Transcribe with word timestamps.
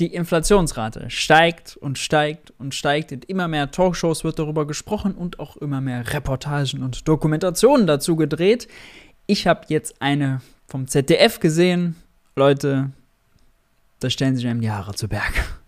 Die 0.00 0.12
Inflationsrate 0.12 1.08
steigt 1.08 1.76
und 1.76 1.98
steigt 1.98 2.52
und 2.58 2.74
steigt. 2.74 3.12
In 3.12 3.22
immer 3.22 3.46
mehr 3.46 3.70
Talkshows 3.70 4.24
wird 4.24 4.40
darüber 4.40 4.66
gesprochen 4.66 5.14
und 5.14 5.38
auch 5.38 5.56
immer 5.56 5.80
mehr 5.80 6.12
Reportagen 6.12 6.82
und 6.82 7.06
Dokumentationen 7.06 7.86
dazu 7.86 8.16
gedreht. 8.16 8.66
Ich 9.26 9.46
habe 9.46 9.66
jetzt 9.68 10.02
eine 10.02 10.40
vom 10.66 10.88
ZDF 10.88 11.38
gesehen. 11.38 11.94
Leute, 12.34 12.90
da 14.00 14.10
stellen 14.10 14.34
sich 14.34 14.48
einem 14.48 14.60
die 14.60 14.70
Haare 14.70 14.94
zu 14.94 15.08
Berg. 15.08 15.62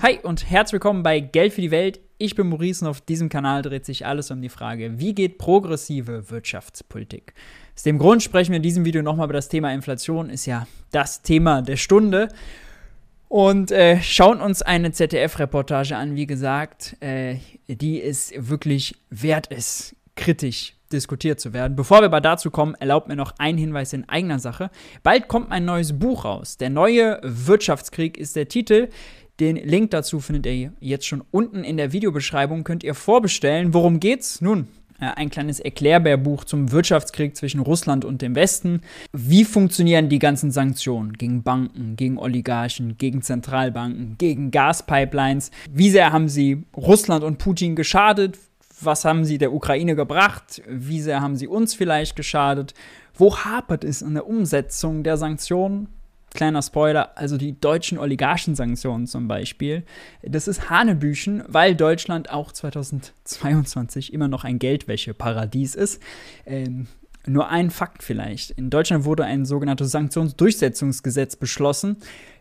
Hi 0.00 0.20
und 0.22 0.48
herzlich 0.48 0.74
willkommen 0.74 1.02
bei 1.02 1.18
Geld 1.18 1.52
für 1.52 1.60
die 1.60 1.72
Welt. 1.72 1.98
Ich 2.18 2.36
bin 2.36 2.48
Maurice 2.48 2.84
und 2.84 2.90
auf 2.90 3.00
diesem 3.00 3.28
Kanal 3.28 3.62
dreht 3.62 3.84
sich 3.84 4.06
alles 4.06 4.30
um 4.30 4.40
die 4.40 4.48
Frage, 4.48 5.00
wie 5.00 5.12
geht 5.12 5.38
progressive 5.38 6.30
Wirtschaftspolitik? 6.30 7.34
Aus 7.74 7.82
dem 7.82 7.98
Grund 7.98 8.22
sprechen 8.22 8.52
wir 8.52 8.58
in 8.58 8.62
diesem 8.62 8.84
Video 8.84 9.02
nochmal 9.02 9.24
über 9.26 9.34
das 9.34 9.48
Thema 9.48 9.74
Inflation, 9.74 10.30
ist 10.30 10.46
ja 10.46 10.68
das 10.92 11.22
Thema 11.22 11.62
der 11.62 11.76
Stunde. 11.76 12.28
Und 13.26 13.72
äh, 13.72 14.00
schauen 14.00 14.40
uns 14.40 14.62
eine 14.62 14.92
ZDF-Reportage 14.92 15.96
an, 15.96 16.14
wie 16.14 16.28
gesagt, 16.28 16.96
äh, 17.00 17.38
die 17.66 18.00
es 18.00 18.32
wirklich 18.36 18.94
wert 19.10 19.48
ist, 19.48 19.96
kritisch 20.14 20.76
diskutiert 20.92 21.40
zu 21.40 21.52
werden. 21.52 21.74
Bevor 21.74 22.02
wir 22.02 22.06
aber 22.06 22.20
dazu 22.20 22.52
kommen, 22.52 22.76
erlaubt 22.76 23.08
mir 23.08 23.16
noch 23.16 23.34
ein 23.38 23.58
Hinweis 23.58 23.92
in 23.92 24.08
eigener 24.08 24.38
Sache. 24.38 24.70
Bald 25.02 25.26
kommt 25.26 25.50
mein 25.50 25.64
neues 25.64 25.98
Buch 25.98 26.24
raus. 26.24 26.56
Der 26.56 26.70
neue 26.70 27.18
Wirtschaftskrieg 27.22 28.16
ist 28.16 28.36
der 28.36 28.46
Titel. 28.48 28.88
Den 29.40 29.56
Link 29.56 29.92
dazu 29.92 30.18
findet 30.18 30.46
ihr 30.46 30.72
jetzt 30.80 31.06
schon 31.06 31.22
unten 31.30 31.62
in 31.62 31.76
der 31.76 31.92
Videobeschreibung. 31.92 32.64
Könnt 32.64 32.82
ihr 32.82 32.94
vorbestellen. 32.94 33.72
Worum 33.72 34.00
geht's? 34.00 34.40
Nun, 34.40 34.66
äh, 35.00 35.06
ein 35.14 35.30
kleines 35.30 35.60
Erklärbärbuch 35.60 36.44
zum 36.44 36.72
Wirtschaftskrieg 36.72 37.36
zwischen 37.36 37.60
Russland 37.60 38.04
und 38.04 38.20
dem 38.20 38.34
Westen. 38.34 38.80
Wie 39.12 39.44
funktionieren 39.44 40.08
die 40.08 40.18
ganzen 40.18 40.50
Sanktionen 40.50 41.12
gegen 41.12 41.44
Banken, 41.44 41.94
gegen 41.94 42.18
Oligarchen, 42.18 42.98
gegen 42.98 43.22
Zentralbanken, 43.22 44.16
gegen 44.18 44.50
Gaspipelines? 44.50 45.52
Wie 45.70 45.90
sehr 45.90 46.12
haben 46.12 46.28
sie 46.28 46.64
Russland 46.76 47.22
und 47.22 47.38
Putin 47.38 47.76
geschadet? 47.76 48.38
Was 48.80 49.04
haben 49.04 49.24
sie 49.24 49.38
der 49.38 49.52
Ukraine 49.52 49.94
gebracht? 49.94 50.62
Wie 50.68 51.00
sehr 51.00 51.20
haben 51.20 51.36
sie 51.36 51.46
uns 51.46 51.74
vielleicht 51.74 52.16
geschadet? 52.16 52.74
Wo 53.14 53.36
hapert 53.36 53.84
es 53.84 54.02
in 54.02 54.14
der 54.14 54.26
Umsetzung 54.26 55.04
der 55.04 55.16
Sanktionen? 55.16 55.88
Kleiner 56.34 56.62
Spoiler, 56.62 57.16
also 57.16 57.36
die 57.36 57.58
deutschen 57.58 57.98
Oligarchensanktionen 57.98 59.06
zum 59.06 59.28
Beispiel, 59.28 59.84
das 60.22 60.46
ist 60.46 60.68
Hanebüchen, 60.68 61.42
weil 61.48 61.74
Deutschland 61.74 62.30
auch 62.30 62.52
2022 62.52 64.12
immer 64.12 64.28
noch 64.28 64.44
ein 64.44 64.58
Geldwäscheparadies 64.58 65.74
ist. 65.74 66.02
Ähm, 66.44 66.86
nur 67.26 67.48
ein 67.48 67.70
Fakt 67.70 68.02
vielleicht. 68.02 68.52
In 68.52 68.70
Deutschland 68.70 69.04
wurde 69.04 69.24
ein 69.24 69.44
sogenanntes 69.44 69.90
Sanktionsdurchsetzungsgesetz 69.90 71.36
beschlossen, 71.36 71.96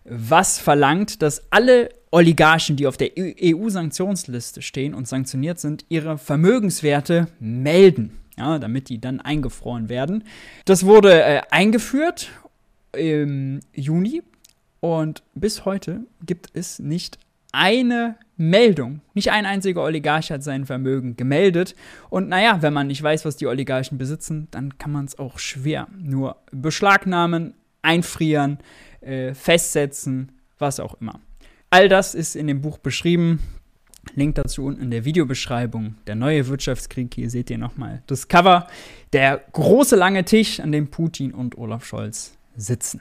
was 0.06 0.60
verlangt, 0.60 1.22
dass 1.22 1.52
alle 1.52 1.90
Oligarchen, 2.12 2.78
die 2.78 2.88
auf 2.88 2.96
der 2.98 3.12
EU-Sanktionsliste 3.18 4.62
stehen 4.62 4.94
und 4.94 5.08
sanktioniert 5.08 5.60
sind, 5.60 5.86
ihre 5.90 6.18
Vermögenswerte 6.18 7.28
melden. 7.40 8.18
Ja, 8.38 8.60
damit 8.60 8.90
die 8.90 9.02
dann 9.02 9.20
eingefroren 9.20 9.90
werden. 9.90 10.24
Das 10.66 10.86
wurde 10.86 11.24
äh, 11.24 11.42
eingeführt 11.50 12.30
im 12.98 13.62
Juni 13.74 14.22
und 14.80 15.24
bis 15.34 15.66
heute 15.66 16.02
gibt 16.26 16.50
es 16.54 16.80
nicht 16.80 17.20
eine 17.52 18.18
Meldung. 18.36 19.02
Nicht 19.14 19.32
ein 19.32 19.46
einziger 19.46 19.84
Oligarch 19.84 20.32
hat 20.32 20.44
sein 20.44 20.66
Vermögen 20.66 21.18
gemeldet. 21.18 21.76
Und 22.10 22.30
naja, 22.30 22.62
wenn 22.62 22.74
man 22.74 22.88
nicht 22.88 23.02
weiß, 23.02 23.26
was 23.26 23.36
die 23.36 23.48
Oligarchen 23.48 23.98
besitzen, 23.98 24.48
dann 24.52 24.78
kann 24.78 24.92
man 24.92 25.06
es 25.06 25.18
auch 25.18 25.40
schwer 25.40 25.88
nur 25.98 26.38
beschlagnahmen, 26.52 27.56
einfrieren, 27.82 28.60
äh, 29.02 29.34
festsetzen, 29.34 30.32
was 30.60 30.80
auch 30.80 31.02
immer. 31.02 31.20
All 31.70 31.90
das 31.90 32.16
ist 32.16 32.36
in 32.36 32.48
dem 32.48 32.62
Buch 32.62 32.78
beschrieben. 32.78 33.42
Link 34.16 34.36
dazu 34.36 34.66
unten 34.66 34.84
in 34.84 34.92
der 34.92 35.04
Videobeschreibung. 35.04 35.96
Der 36.06 36.16
neue 36.16 36.48
Wirtschaftskrieg, 36.48 37.14
hier 37.14 37.30
seht 37.30 37.50
ihr 37.50 37.58
nochmal 37.58 38.04
das 38.08 38.28
Cover. 38.28 38.68
Der 39.12 39.44
große 39.52 39.96
lange 39.96 40.24
Tisch, 40.24 40.60
an 40.60 40.72
dem 40.72 40.88
Putin 40.88 41.34
und 41.34 41.58
Olaf 41.58 41.86
Scholz 41.86 42.37
sitzen. 42.58 43.00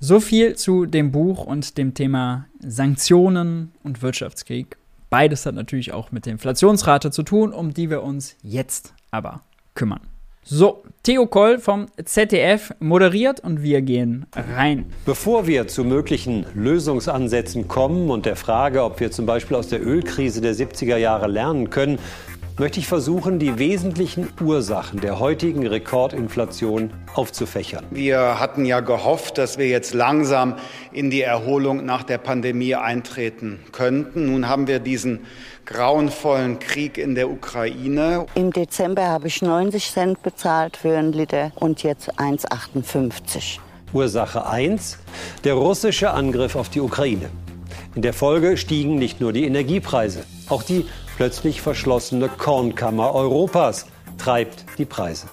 So 0.00 0.18
viel 0.18 0.56
zu 0.56 0.86
dem 0.86 1.12
Buch 1.12 1.44
und 1.44 1.78
dem 1.78 1.94
Thema 1.94 2.46
Sanktionen 2.58 3.70
und 3.84 4.02
Wirtschaftskrieg. 4.02 4.76
Beides 5.10 5.46
hat 5.46 5.54
natürlich 5.54 5.92
auch 5.92 6.10
mit 6.10 6.26
der 6.26 6.32
Inflationsrate 6.32 7.10
zu 7.10 7.22
tun, 7.22 7.52
um 7.52 7.72
die 7.72 7.90
wir 7.90 8.02
uns 8.02 8.34
jetzt 8.42 8.94
aber 9.10 9.42
kümmern. 9.74 10.00
So, 10.44 10.82
Theo 11.04 11.26
Koll 11.26 11.60
vom 11.60 11.86
ZDF 12.04 12.74
moderiert 12.80 13.38
und 13.38 13.62
wir 13.62 13.80
gehen 13.80 14.26
rein. 14.34 14.86
Bevor 15.06 15.46
wir 15.46 15.68
zu 15.68 15.84
möglichen 15.84 16.46
Lösungsansätzen 16.54 17.68
kommen 17.68 18.10
und 18.10 18.26
der 18.26 18.34
Frage, 18.34 18.82
ob 18.82 18.98
wir 18.98 19.12
zum 19.12 19.24
Beispiel 19.24 19.56
aus 19.56 19.68
der 19.68 19.86
Ölkrise 19.86 20.40
der 20.40 20.56
70er 20.56 20.96
Jahre 20.96 21.28
lernen 21.28 21.70
können, 21.70 22.00
möchte 22.58 22.80
ich 22.80 22.86
versuchen, 22.86 23.38
die 23.38 23.58
wesentlichen 23.58 24.28
Ursachen 24.40 25.00
der 25.00 25.18
heutigen 25.18 25.66
Rekordinflation 25.66 26.90
aufzufächern. 27.14 27.84
Wir 27.90 28.38
hatten 28.38 28.64
ja 28.64 28.80
gehofft, 28.80 29.38
dass 29.38 29.58
wir 29.58 29.68
jetzt 29.68 29.94
langsam 29.94 30.56
in 30.92 31.10
die 31.10 31.22
Erholung 31.22 31.84
nach 31.84 32.02
der 32.02 32.18
Pandemie 32.18 32.74
eintreten 32.74 33.60
könnten. 33.72 34.32
Nun 34.32 34.48
haben 34.48 34.66
wir 34.66 34.78
diesen 34.78 35.20
grauenvollen 35.64 36.58
Krieg 36.58 36.98
in 36.98 37.14
der 37.14 37.30
Ukraine. 37.30 38.26
Im 38.34 38.52
Dezember 38.52 39.06
habe 39.06 39.28
ich 39.28 39.42
90 39.42 39.90
Cent 39.90 40.22
bezahlt 40.22 40.76
für 40.76 40.96
einen 40.96 41.12
Liter 41.12 41.52
und 41.54 41.82
jetzt 41.82 42.18
1,58. 42.18 43.58
Ursache 43.92 44.46
1, 44.46 44.98
der 45.44 45.54
russische 45.54 46.10
Angriff 46.10 46.56
auf 46.56 46.68
die 46.68 46.80
Ukraine. 46.80 47.28
In 47.94 48.02
der 48.02 48.14
Folge 48.14 48.56
stiegen 48.56 48.94
nicht 48.94 49.20
nur 49.20 49.34
die 49.34 49.44
Energiepreise, 49.44 50.24
auch 50.48 50.62
die 50.62 50.86
plötzlich 51.16 51.60
verschlossene 51.60 52.28
Kornkammer 52.28 53.14
Europas 53.14 53.86
treibt 54.18 54.64
die 54.78 54.84
Preise. 54.84 55.28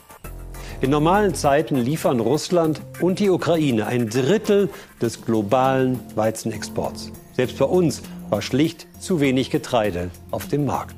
In 0.81 0.91
normalen 0.91 1.35
Zeiten 1.35 1.75
liefern 1.75 2.19
Russland 2.21 2.81
und 3.01 3.19
die 3.19 3.29
Ukraine 3.29 3.85
ein 3.85 4.09
Drittel 4.09 4.69
des 5.01 5.25
globalen 5.25 5.99
Weizenexports. 6.15 7.11
Selbst 7.33 7.57
bei 7.57 7.65
uns 7.65 8.01
war 8.29 8.41
schlicht 8.41 8.87
zu 8.99 9.19
wenig 9.19 9.49
Getreide 9.49 10.09
auf 10.31 10.47
dem 10.47 10.65
Markt. 10.65 10.95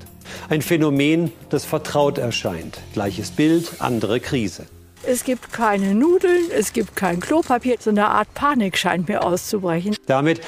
Ein 0.49 0.61
Phänomen, 0.61 1.31
das 1.49 1.65
vertraut 1.65 2.17
erscheint. 2.17 2.79
Gleiches 2.93 3.31
Bild, 3.31 3.71
andere 3.79 4.19
Krise. 4.19 4.67
Es 5.03 5.23
gibt 5.23 5.51
keine 5.51 5.95
Nudeln, 5.95 6.45
es 6.55 6.73
gibt 6.73 6.95
kein 6.95 7.19
Klopapier. 7.19 7.77
So 7.79 7.89
eine 7.89 8.07
Art 8.07 8.31
Panik 8.35 8.77
scheint 8.77 9.07
mir 9.07 9.23
auszubrechen. 9.23 9.95
Damit. 10.05 10.41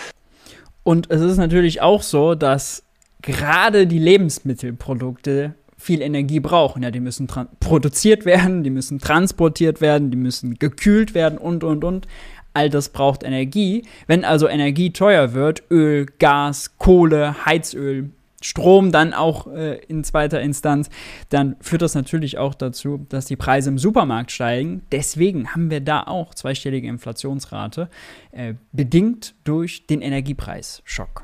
Und 0.83 1.09
es 1.09 1.21
ist 1.21 1.37
natürlich 1.37 1.81
auch 1.81 2.03
so, 2.03 2.35
dass 2.35 2.82
gerade 3.23 3.87
die 3.87 3.99
Lebensmittelprodukte 3.99 5.55
viel 5.77 6.01
Energie 6.01 6.39
brauchen. 6.39 6.83
Ja, 6.83 6.91
die 6.91 6.99
müssen 6.99 7.27
produziert 7.59 8.25
werden, 8.25 8.63
die 8.63 8.69
müssen 8.69 8.99
transportiert 8.99 9.81
werden, 9.81 10.11
die 10.11 10.17
müssen 10.17 10.55
gekühlt 10.55 11.13
werden 11.13 11.37
und, 11.39 11.63
und, 11.63 11.83
und. 11.83 12.07
All 12.53 12.69
das 12.69 12.89
braucht 12.89 13.23
Energie. 13.23 13.83
Wenn 14.05 14.23
also 14.23 14.47
Energie 14.47 14.93
teuer 14.93 15.33
wird, 15.33 15.63
Öl, 15.71 16.05
Gas, 16.19 16.77
Kohle, 16.77 17.45
Heizöl, 17.45 18.11
Strom 18.41 18.91
dann 18.91 19.13
auch 19.13 19.47
äh, 19.47 19.77
in 19.87 20.03
zweiter 20.03 20.41
Instanz, 20.41 20.89
dann 21.29 21.55
führt 21.61 21.81
das 21.81 21.95
natürlich 21.95 22.37
auch 22.37 22.53
dazu, 22.53 23.05
dass 23.09 23.25
die 23.25 23.37
Preise 23.37 23.69
im 23.69 23.77
Supermarkt 23.77 24.31
steigen. 24.31 24.83
Deswegen 24.91 25.53
haben 25.53 25.71
wir 25.71 25.79
da 25.79 26.03
auch 26.03 26.35
zweistellige 26.35 26.87
Inflationsrate, 26.89 27.89
äh, 28.31 28.53
bedingt 28.73 29.33
durch 29.45 29.87
den 29.87 30.01
Energiepreisschock 30.01 31.23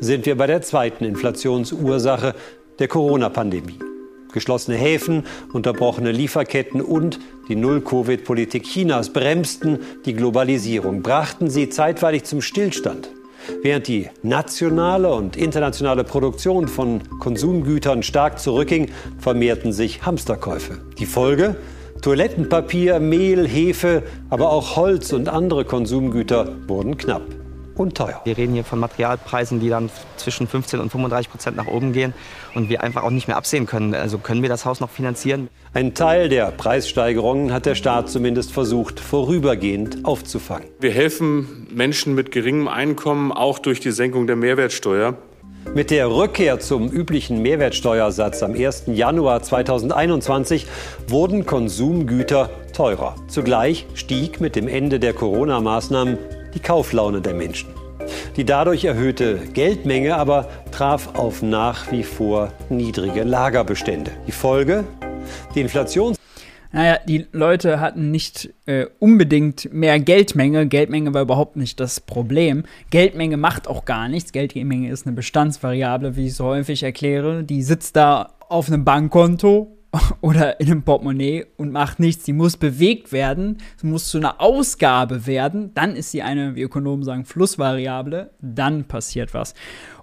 sind 0.00 0.26
wir 0.26 0.36
bei 0.36 0.46
der 0.46 0.62
zweiten 0.62 1.04
Inflationsursache 1.04 2.34
der 2.78 2.88
Corona-Pandemie. 2.88 3.78
Geschlossene 4.32 4.76
Häfen, 4.76 5.24
unterbrochene 5.52 6.12
Lieferketten 6.12 6.80
und 6.80 7.18
die 7.48 7.56
Null-Covid-Politik 7.56 8.62
Chinas 8.64 9.12
bremsten 9.12 9.80
die 10.04 10.14
Globalisierung, 10.14 11.02
brachten 11.02 11.50
sie 11.50 11.68
zeitweilig 11.68 12.24
zum 12.24 12.40
Stillstand. 12.40 13.10
Während 13.62 13.88
die 13.88 14.08
nationale 14.22 15.12
und 15.12 15.36
internationale 15.36 16.04
Produktion 16.04 16.68
von 16.68 17.00
Konsumgütern 17.18 18.02
stark 18.02 18.38
zurückging, 18.38 18.90
vermehrten 19.18 19.72
sich 19.72 20.02
Hamsterkäufe. 20.02 20.78
Die 20.98 21.06
Folge? 21.06 21.56
Toilettenpapier, 22.02 23.00
Mehl, 23.00 23.46
Hefe, 23.46 24.04
aber 24.30 24.52
auch 24.52 24.76
Holz 24.76 25.12
und 25.12 25.28
andere 25.28 25.64
Konsumgüter 25.64 26.54
wurden 26.66 26.96
knapp 26.96 27.39
und 27.80 27.96
teuer. 27.96 28.20
Wir 28.24 28.36
reden 28.36 28.52
hier 28.52 28.64
von 28.64 28.78
Materialpreisen, 28.78 29.58
die 29.58 29.70
dann 29.70 29.90
zwischen 30.16 30.46
15 30.46 30.80
und 30.80 30.90
35 30.90 31.30
Prozent 31.30 31.56
nach 31.56 31.66
oben 31.66 31.92
gehen 31.92 32.12
und 32.54 32.68
wir 32.68 32.82
einfach 32.84 33.02
auch 33.02 33.10
nicht 33.10 33.26
mehr 33.26 33.36
absehen 33.36 33.66
können. 33.66 33.94
Also 33.94 34.18
können 34.18 34.42
wir 34.42 34.48
das 34.48 34.66
Haus 34.66 34.80
noch 34.80 34.90
finanzieren? 34.90 35.48
Ein 35.72 35.94
Teil 35.94 36.28
der 36.28 36.50
Preissteigerungen 36.50 37.52
hat 37.52 37.64
der 37.64 37.74
Staat 37.74 38.10
zumindest 38.10 38.52
versucht, 38.52 39.00
vorübergehend 39.00 40.04
aufzufangen. 40.04 40.68
Wir 40.78 40.90
helfen 40.90 41.66
Menschen 41.70 42.14
mit 42.14 42.30
geringem 42.32 42.68
Einkommen 42.68 43.32
auch 43.32 43.58
durch 43.58 43.80
die 43.80 43.92
Senkung 43.92 44.26
der 44.26 44.36
Mehrwertsteuer. 44.36 45.16
Mit 45.74 45.90
der 45.90 46.10
Rückkehr 46.10 46.58
zum 46.58 46.90
üblichen 46.90 47.42
Mehrwertsteuersatz 47.42 48.42
am 48.42 48.54
1. 48.54 48.84
Januar 48.86 49.42
2021 49.42 50.66
wurden 51.06 51.46
Konsumgüter 51.46 52.50
teurer. 52.72 53.14
Zugleich 53.28 53.86
stieg 53.94 54.40
mit 54.40 54.56
dem 54.56 54.68
Ende 54.68 54.98
der 54.98 55.12
Corona-Maßnahmen 55.12 56.18
die 56.54 56.60
Kauflaune 56.60 57.20
der 57.20 57.34
Menschen. 57.34 57.68
Die 58.36 58.44
dadurch 58.44 58.84
erhöhte 58.84 59.38
Geldmenge 59.52 60.16
aber 60.16 60.48
traf 60.72 61.14
auf 61.14 61.42
nach 61.42 61.92
wie 61.92 62.02
vor 62.02 62.52
niedrige 62.68 63.24
Lagerbestände. 63.24 64.10
Die 64.26 64.32
Folge? 64.32 64.84
Die 65.54 65.60
Inflation 65.60 66.14
naja, 66.72 66.98
die 67.04 67.26
Leute 67.32 67.80
hatten 67.80 68.12
nicht 68.12 68.54
äh, 68.66 68.86
unbedingt 69.00 69.72
mehr 69.72 69.98
Geldmenge. 69.98 70.68
Geldmenge 70.68 71.12
war 71.12 71.22
überhaupt 71.22 71.56
nicht 71.56 71.80
das 71.80 71.98
Problem. 71.98 72.64
Geldmenge 72.90 73.36
macht 73.36 73.66
auch 73.66 73.84
gar 73.84 74.08
nichts. 74.08 74.30
Geldmenge 74.30 74.88
ist 74.88 75.04
eine 75.04 75.16
Bestandsvariable, 75.16 76.14
wie 76.14 76.26
ich 76.26 76.34
so 76.34 76.44
häufig 76.44 76.84
erkläre. 76.84 77.42
Die 77.42 77.62
sitzt 77.62 77.96
da 77.96 78.34
auf 78.48 78.68
einem 78.68 78.84
Bankkonto 78.84 79.79
oder 80.20 80.60
in 80.60 80.66
einem 80.66 80.82
Portemonnaie 80.82 81.46
und 81.56 81.72
macht 81.72 82.00
nichts. 82.00 82.24
Die 82.24 82.32
muss 82.32 82.56
bewegt 82.56 83.12
werden. 83.12 83.58
Sie 83.76 83.86
muss 83.86 84.08
zu 84.08 84.18
einer 84.18 84.40
Ausgabe 84.40 85.26
werden. 85.26 85.72
Dann 85.74 85.96
ist 85.96 86.10
sie 86.10 86.22
eine, 86.22 86.54
wie 86.54 86.62
Ökonomen 86.62 87.04
sagen, 87.04 87.24
Flussvariable. 87.24 88.30
Dann 88.40 88.84
passiert 88.84 89.34
was. 89.34 89.54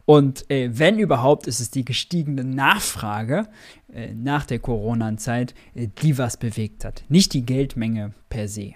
Und 0.05 0.49
äh, 0.49 0.69
wenn 0.71 0.99
überhaupt, 0.99 1.47
ist 1.47 1.59
es 1.59 1.69
die 1.69 1.83
gestiegene 1.83 2.45
Nachfrage 2.45 3.47
äh, 3.93 4.13
nach 4.13 4.45
der 4.45 4.59
Corona-Zeit, 4.59 5.53
äh, 5.75 5.87
die 6.01 6.17
was 6.17 6.37
bewegt 6.37 6.85
hat, 6.85 7.03
nicht 7.09 7.33
die 7.33 7.45
Geldmenge 7.45 8.13
per 8.29 8.47
se. 8.47 8.73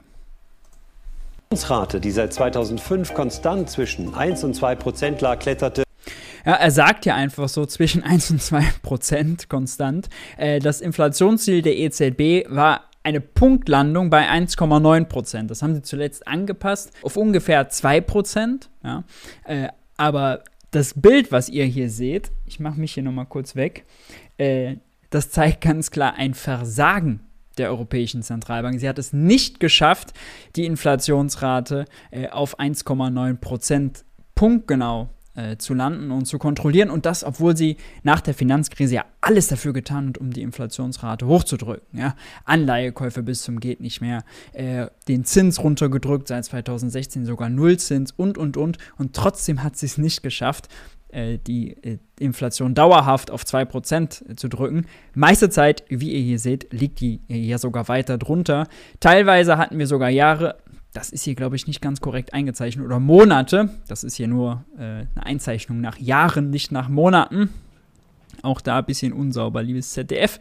Die 2.02 2.12
seit 2.12 2.34
2005 2.34 3.14
konstant 3.14 3.70
zwischen 3.70 4.14
1 4.14 4.44
und 4.44 4.56
2 4.56 4.76
Prozent 4.76 5.22
lag, 5.22 5.40
kletterte 5.40 5.84
ja, 6.46 6.54
er 6.54 6.72
sagt 6.72 7.06
ja 7.06 7.16
einfach 7.16 7.50
so 7.50 7.66
zwischen 7.66 8.04
1 8.04 8.32
und 8.32 8.42
2 8.42 8.64
Prozent 8.82 9.50
konstant. 9.50 10.10
Äh, 10.38 10.60
das 10.60 10.82
Inflationsziel 10.82 11.62
der 11.62 11.78
EZB 11.78 12.50
war 12.50 12.86
eine 13.04 13.22
Punktlandung 13.22 14.10
bei 14.10 14.30
1,9 14.30 15.06
Prozent. 15.06 15.52
Das 15.52 15.62
haben 15.62 15.74
sie 15.74 15.82
zuletzt 15.82 16.28
angepasst 16.28 16.92
auf 17.02 17.18
ungefähr 17.18 17.70
2 17.70 18.02
Prozent. 18.02 18.70
Ja. 18.84 19.04
Äh, 19.46 19.70
aber 19.98 20.44
das 20.72 20.94
Bild, 21.00 21.32
was 21.32 21.50
ihr 21.50 21.66
hier 21.66 21.90
seht, 21.90 22.32
ich 22.46 22.60
mache 22.60 22.80
mich 22.80 22.94
hier 22.94 23.04
nochmal 23.04 23.26
kurz 23.26 23.56
weg, 23.56 23.86
äh, 24.38 24.78
das 25.10 25.30
zeigt 25.30 25.62
ganz 25.62 25.92
klar 25.92 26.16
ein 26.16 26.34
Versagen 26.34 27.22
der 27.58 27.70
Europäischen 27.70 28.24
Zentralbank. 28.24 28.80
Sie 28.80 28.88
hat 28.88 28.98
es 28.98 29.12
nicht 29.14 29.60
geschafft, 29.60 30.14
die 30.56 30.66
Inflationsrate 30.66 31.86
äh, 32.12 32.30
auf 32.30 32.60
1,9 32.60 33.36
Prozent 33.38 34.06
punktgenau 34.36 35.10
äh, 35.36 35.58
zu 35.58 35.74
landen 35.74 36.12
und 36.12 36.26
zu 36.26 36.38
kontrollieren. 36.40 36.90
Und 36.90 37.06
das, 37.06 37.24
obwohl 37.24 37.56
sie 37.56 37.78
nach 38.04 38.22
der 38.22 38.34
Finanzkrise 38.34 38.96
ja 38.96 39.06
alles 39.22 39.48
dafür 39.48 39.74
getan 39.74 40.10
hat, 40.10 40.18
um 40.18 40.32
die 40.32 40.42
Inflationsrate 40.42 41.28
hochzudrücken. 41.28 42.00
Ja? 42.00 42.16
Anleihekäufe 42.46 43.24
bis 43.24 43.44
zum 43.44 43.60
geht 43.60 43.80
nicht 43.80 44.02
mehr, 44.02 44.24
äh, 44.54 44.88
den 45.08 45.26
Zins 45.26 45.64
runtergedrückt, 45.64 46.28
seit 46.28 46.46
2016 46.46 47.26
sogar 47.26 47.50
Nullzins 47.50 48.12
und, 48.12 48.38
und, 48.38 48.58
und. 48.58 48.78
Und 48.98 49.16
trotzdem 49.16 49.64
hat 49.64 49.78
sie 49.78 49.86
es 49.86 49.98
nicht 49.98 50.24
geschafft, 50.24 50.68
äh, 51.12 51.38
die 51.40 51.72
äh, 51.84 51.98
Inflation 52.20 52.74
dauerhaft 52.74 53.32
auf 53.32 53.44
2% 53.44 54.38
zu 54.38 54.48
drücken. 54.48 54.86
Meiste 55.14 55.50
Zeit, 55.50 55.84
wie 55.90 56.12
ihr 56.12 56.22
hier 56.22 56.40
seht, 56.40 56.72
liegt 56.72 57.02
die 57.02 57.20
ja 57.28 57.58
sogar 57.58 57.88
weiter 57.88 58.18
drunter. 58.18 58.68
Teilweise 59.00 59.58
hatten 59.58 59.78
wir 59.78 59.88
sogar 59.88 60.10
Jahre, 60.10 60.58
das 60.94 61.10
ist 61.10 61.24
hier, 61.24 61.36
glaube 61.36 61.56
ich, 61.56 61.68
nicht 61.68 61.82
ganz 61.82 62.02
korrekt 62.02 62.34
eingezeichnet, 62.34 62.86
oder 62.86 63.00
Monate, 63.00 63.70
das 63.88 64.04
ist 64.04 64.16
hier 64.16 64.28
nur 64.28 64.64
äh, 64.78 64.82
eine 64.82 65.08
Einzeichnung 65.18 65.82
nach 65.82 65.98
Jahren, 65.98 66.50
nicht 66.50 66.72
nach 66.72 66.90
Monaten. 66.90 67.50
Auch 68.44 68.62
da 68.62 68.80
ein 68.80 68.86
bisschen 68.86 69.14
unsauber, 69.14 69.62
liebes 69.62 69.92
ZDF. 69.92 70.40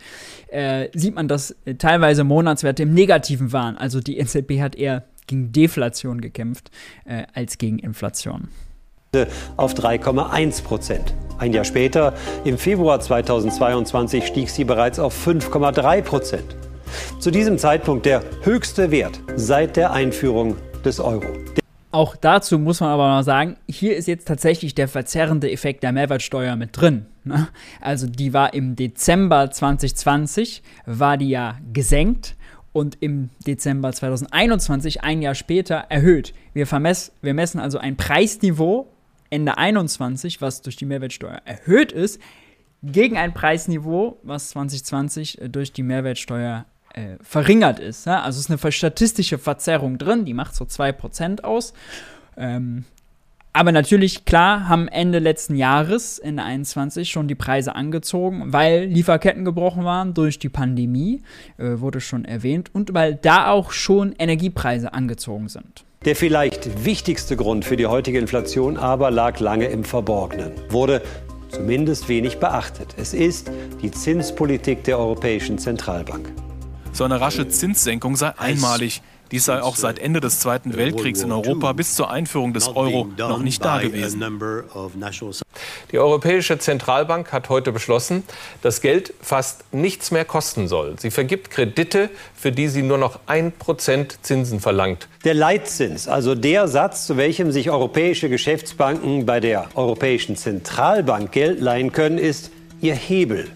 Äh, 0.49 0.89
sieht 0.95 1.15
man, 1.15 1.29
dass 1.29 1.55
äh, 1.65 1.75
teilweise 1.75 2.25
Monatswerte 2.25 2.85
im 2.85 2.95
Negativen 2.95 3.53
waren. 3.53 3.77
Also 3.77 4.01
die 4.01 4.19
NZB 4.19 4.61
hat 4.61 4.75
eher 4.75 5.05
gegen 5.27 5.53
Deflation 5.53 6.21
gekämpft 6.21 6.71
äh, 7.05 7.25
als 7.35 7.59
gegen 7.59 7.79
Inflation 7.79 8.49
auf 9.57 9.75
3,1 9.75 10.63
Prozent. 10.63 11.15
Ein 11.39 11.53
Jahr 11.53 11.65
später, 11.65 12.15
im 12.45 12.59
Februar 12.59 13.01
2022, 13.01 14.25
stieg 14.25 14.51
sie 14.51 14.65
bereits 14.65 14.99
auf 14.99 15.27
5,3 15.27 16.03
Prozent. 16.03 16.57
Zu 17.19 17.31
diesem 17.31 17.59
Zeitpunkt 17.59 18.07
der 18.07 18.23
höchste 18.43 18.91
Wert 18.91 19.21
seit 19.37 19.77
der 19.77 19.93
Einführung 19.93 20.57
des 20.85 21.01
Euro. 21.01 21.27
Auch 21.93 22.15
dazu 22.15 22.59
muss 22.59 22.81
man 22.81 22.91
aber 22.91 23.09
noch 23.17 23.23
sagen, 23.23 23.57
hier 23.69 23.97
ist 23.97 24.07
jetzt 24.07 24.29
tatsächlich 24.29 24.77
der 24.77 24.87
verzerrende 24.87 25.51
Effekt 25.51 25.83
der 25.83 25.91
Mehrwertsteuer 25.91 26.55
mit 26.55 26.81
drin. 26.81 27.07
Ne? 27.25 27.49
Also 27.81 28.07
die 28.07 28.33
war 28.33 28.55
im 28.55 28.77
Dezember 28.77 29.51
2020, 29.51 30.63
war 30.87 31.17
die 31.17 31.31
ja 31.31 31.59
gesenkt 31.73 32.37
und 32.73 32.99
im 33.01 33.31
Dezember 33.45 33.93
2021, 33.93 35.03
ein 35.03 35.21
Jahr 35.21 35.35
später, 35.35 35.87
erhöht. 35.89 36.33
Wir, 36.53 36.69
vermess, 36.69 37.13
wir 37.23 37.35
messen 37.35 37.59
also 37.59 37.79
ein 37.79 37.97
Preisniveau 37.97 38.87
Ende 39.31 39.59
21, 39.59 40.41
was 40.41 40.63
durch 40.63 40.77
die 40.77 40.87
Mehrwertsteuer 40.87 41.41
erhöht 41.45 41.93
ist, 41.93 42.21
gegen 42.83 43.17
ein 43.17 43.35
Preisniveau, 43.35 44.19
was 44.23 44.51
2020 44.51 45.41
durch 45.51 45.73
die 45.73 45.83
Mehrwertsteuer 45.83 46.67
äh, 46.95 47.17
verringert 47.23 47.79
ist. 47.79 48.07
Ja? 48.07 48.23
Also 48.23 48.39
es 48.39 48.49
ist 48.49 48.63
eine 48.63 48.73
statistische 48.73 49.39
Verzerrung 49.39 49.99
drin, 49.99 50.25
die 50.25 50.35
macht 50.35 50.55
so 50.55 50.65
2% 50.65 51.43
aus. 51.43 51.73
Ähm, 52.37 52.85
aber 53.53 53.73
natürlich, 53.73 54.25
klar, 54.25 54.69
haben 54.69 54.87
Ende 54.87 55.19
letzten 55.19 55.57
Jahres, 55.57 56.21
Ende 56.21 56.45
21, 56.45 57.11
schon 57.11 57.27
die 57.27 57.35
Preise 57.35 57.75
angezogen, 57.75 58.53
weil 58.53 58.85
Lieferketten 58.85 59.45
gebrochen 59.45 59.85
waren 59.85 60.15
durch 60.15 60.39
die 60.39 60.49
Pandemie, 60.49 61.23
äh, 61.59 61.81
wurde 61.81 62.01
schon 62.01 62.25
erwähnt, 62.25 62.73
und 62.73 62.95
weil 62.95 63.17
da 63.17 63.51
auch 63.51 63.73
schon 63.73 64.15
Energiepreise 64.19 64.95
angezogen 64.95 65.49
sind. 65.49 65.85
Der 66.05 66.15
vielleicht 66.15 66.85
wichtigste 66.85 67.37
Grund 67.37 67.65
für 67.65 67.77
die 67.77 67.87
heutige 67.87 68.19
Inflation 68.21 68.77
aber 68.77 69.11
lag 69.11 69.41
lange 69.41 69.67
im 69.67 69.85
Verborgenen, 69.85 70.53
wurde 70.71 71.03
zumindest 71.49 72.09
wenig 72.09 72.39
beachtet. 72.39 72.95
Es 72.97 73.13
ist 73.13 73.51
die 73.83 73.91
Zinspolitik 73.91 74.85
der 74.85 74.99
Europäischen 74.99 75.59
Zentralbank. 75.59 76.33
So 76.93 77.05
eine 77.05 77.21
rasche 77.21 77.49
Zinssenkung 77.49 78.17
sei 78.17 78.33
einmalig. 78.39 79.03
Dies 79.31 79.45
sei 79.45 79.63
auch 79.63 79.77
seit 79.77 80.01
Ende 80.01 80.21
des 80.21 80.41
Zweiten 80.41 80.77
Weltkriegs 80.77 81.23
in 81.23 81.31
Europa 81.31 81.73
bis 81.73 81.95
zur 81.95 82.11
Einführung 82.11 82.53
des 82.53 82.67
Euro 82.67 83.07
noch 83.17 83.39
nicht 83.39 83.65
dagewesen. 83.65 84.21
Die 85.93 85.99
Europäische 85.99 86.59
Zentralbank 86.59 87.33
hat 87.33 87.49
heute 87.49 87.71
beschlossen, 87.71 88.25
dass 88.63 88.81
Geld 88.81 89.15
fast 89.21 89.73
nichts 89.73 90.11
mehr 90.11 90.25
kosten 90.25 90.67
soll. 90.67 90.97
Sie 90.99 91.13
vergibt 91.13 91.51
Kredite, 91.51 92.11
für 92.35 92.51
die 92.51 92.67
sie 92.67 92.83
nur 92.83 92.99
noch 92.99 93.21
1% 93.29 94.17
Zinsen 94.23 94.59
verlangt. 94.59 95.09
Der 95.25 95.35
Leitzins, 95.35 96.09
also 96.09 96.35
der 96.35 96.67
Satz, 96.67 97.07
zu 97.07 97.17
welchem 97.17 97.53
sich 97.53 97.71
europäische 97.71 98.29
Geschäftsbanken 98.29 99.27
bei 99.27 99.39
der 99.39 99.69
Europäischen 99.75 100.37
Zentralbank 100.37 101.31
Geld 101.31 101.61
leihen 101.61 101.93
können, 101.93 102.19
ist 102.19 102.51
ihr 102.81 102.95
Hebel. 102.95 103.49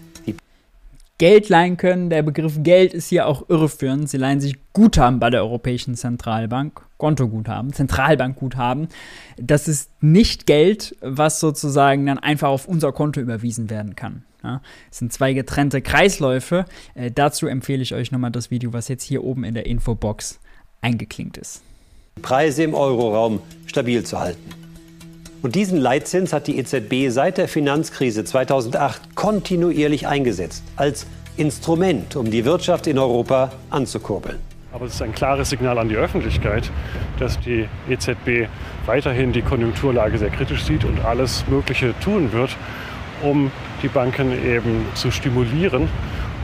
Geld 1.17 1.47
leihen 1.47 1.77
können. 1.77 2.09
Der 2.09 2.23
Begriff 2.23 2.61
Geld 2.61 2.93
ist 2.93 3.07
hier 3.07 3.27
auch 3.27 3.49
irreführend. 3.49 4.09
Sie 4.09 4.17
leihen 4.17 4.41
sich 4.41 4.55
Guthaben 4.73 5.19
bei 5.19 5.29
der 5.29 5.41
Europäischen 5.41 5.95
Zentralbank, 5.95 6.81
Kontoguthaben, 6.97 7.71
Zentralbankguthaben. 7.71 8.89
Das 9.37 9.67
ist 9.67 9.91
nicht 10.01 10.45
Geld, 10.45 10.95
was 11.01 11.39
sozusagen 11.39 12.05
dann 12.05 12.19
einfach 12.19 12.49
auf 12.49 12.67
unser 12.67 12.91
Konto 12.91 13.21
überwiesen 13.21 13.69
werden 13.69 13.95
kann. 13.95 14.23
Ja, 14.43 14.61
es 14.91 14.99
sind 14.99 15.11
zwei 15.13 15.33
getrennte 15.33 15.81
Kreisläufe. 15.81 16.65
Äh, 16.93 17.11
dazu 17.11 17.47
empfehle 17.47 17.81
ich 17.81 17.95
euch 17.95 18.11
nochmal 18.11 18.31
das 18.31 18.51
Video, 18.51 18.73
was 18.73 18.89
jetzt 18.89 19.03
hier 19.03 19.23
oben 19.23 19.43
in 19.43 19.55
der 19.55 19.65
Infobox 19.65 20.39
eingeklinkt 20.81 21.37
ist. 21.37 21.63
Preise 22.21 22.63
im 22.63 22.73
Euroraum 22.73 23.39
stabil 23.65 24.03
zu 24.03 24.19
halten. 24.19 24.64
Und 25.45 25.53
diesen 25.53 25.77
Leitzins 25.77 26.33
hat 26.33 26.47
die 26.47 26.57
EZB 26.57 27.13
seit 27.13 27.37
der 27.37 27.47
Finanzkrise 27.47 28.23
2008 28.23 29.13
kontinuierlich 29.13 30.07
eingesetzt 30.07 30.63
als 30.75 31.05
Instrument, 31.37 32.15
um 32.15 32.31
die 32.31 32.45
Wirtschaft 32.45 32.87
in 32.87 32.97
Europa 32.97 33.51
anzukurbeln. 33.69 34.39
Aber 34.73 34.87
es 34.87 34.95
ist 34.95 35.03
ein 35.03 35.13
klares 35.13 35.51
Signal 35.51 35.77
an 35.77 35.87
die 35.87 35.97
Öffentlichkeit, 35.97 36.71
dass 37.19 37.39
die 37.41 37.67
EZB 37.87 38.49
weiterhin 38.87 39.33
die 39.33 39.43
Konjunkturlage 39.43 40.17
sehr 40.17 40.31
kritisch 40.31 40.63
sieht 40.63 40.83
und 40.83 41.05
alles 41.05 41.45
Mögliche 41.47 41.93
tun 41.99 42.31
wird, 42.31 42.57
um 43.21 43.51
die 43.83 43.87
Banken 43.87 44.31
eben 44.31 44.87
zu 44.95 45.11
stimulieren 45.11 45.89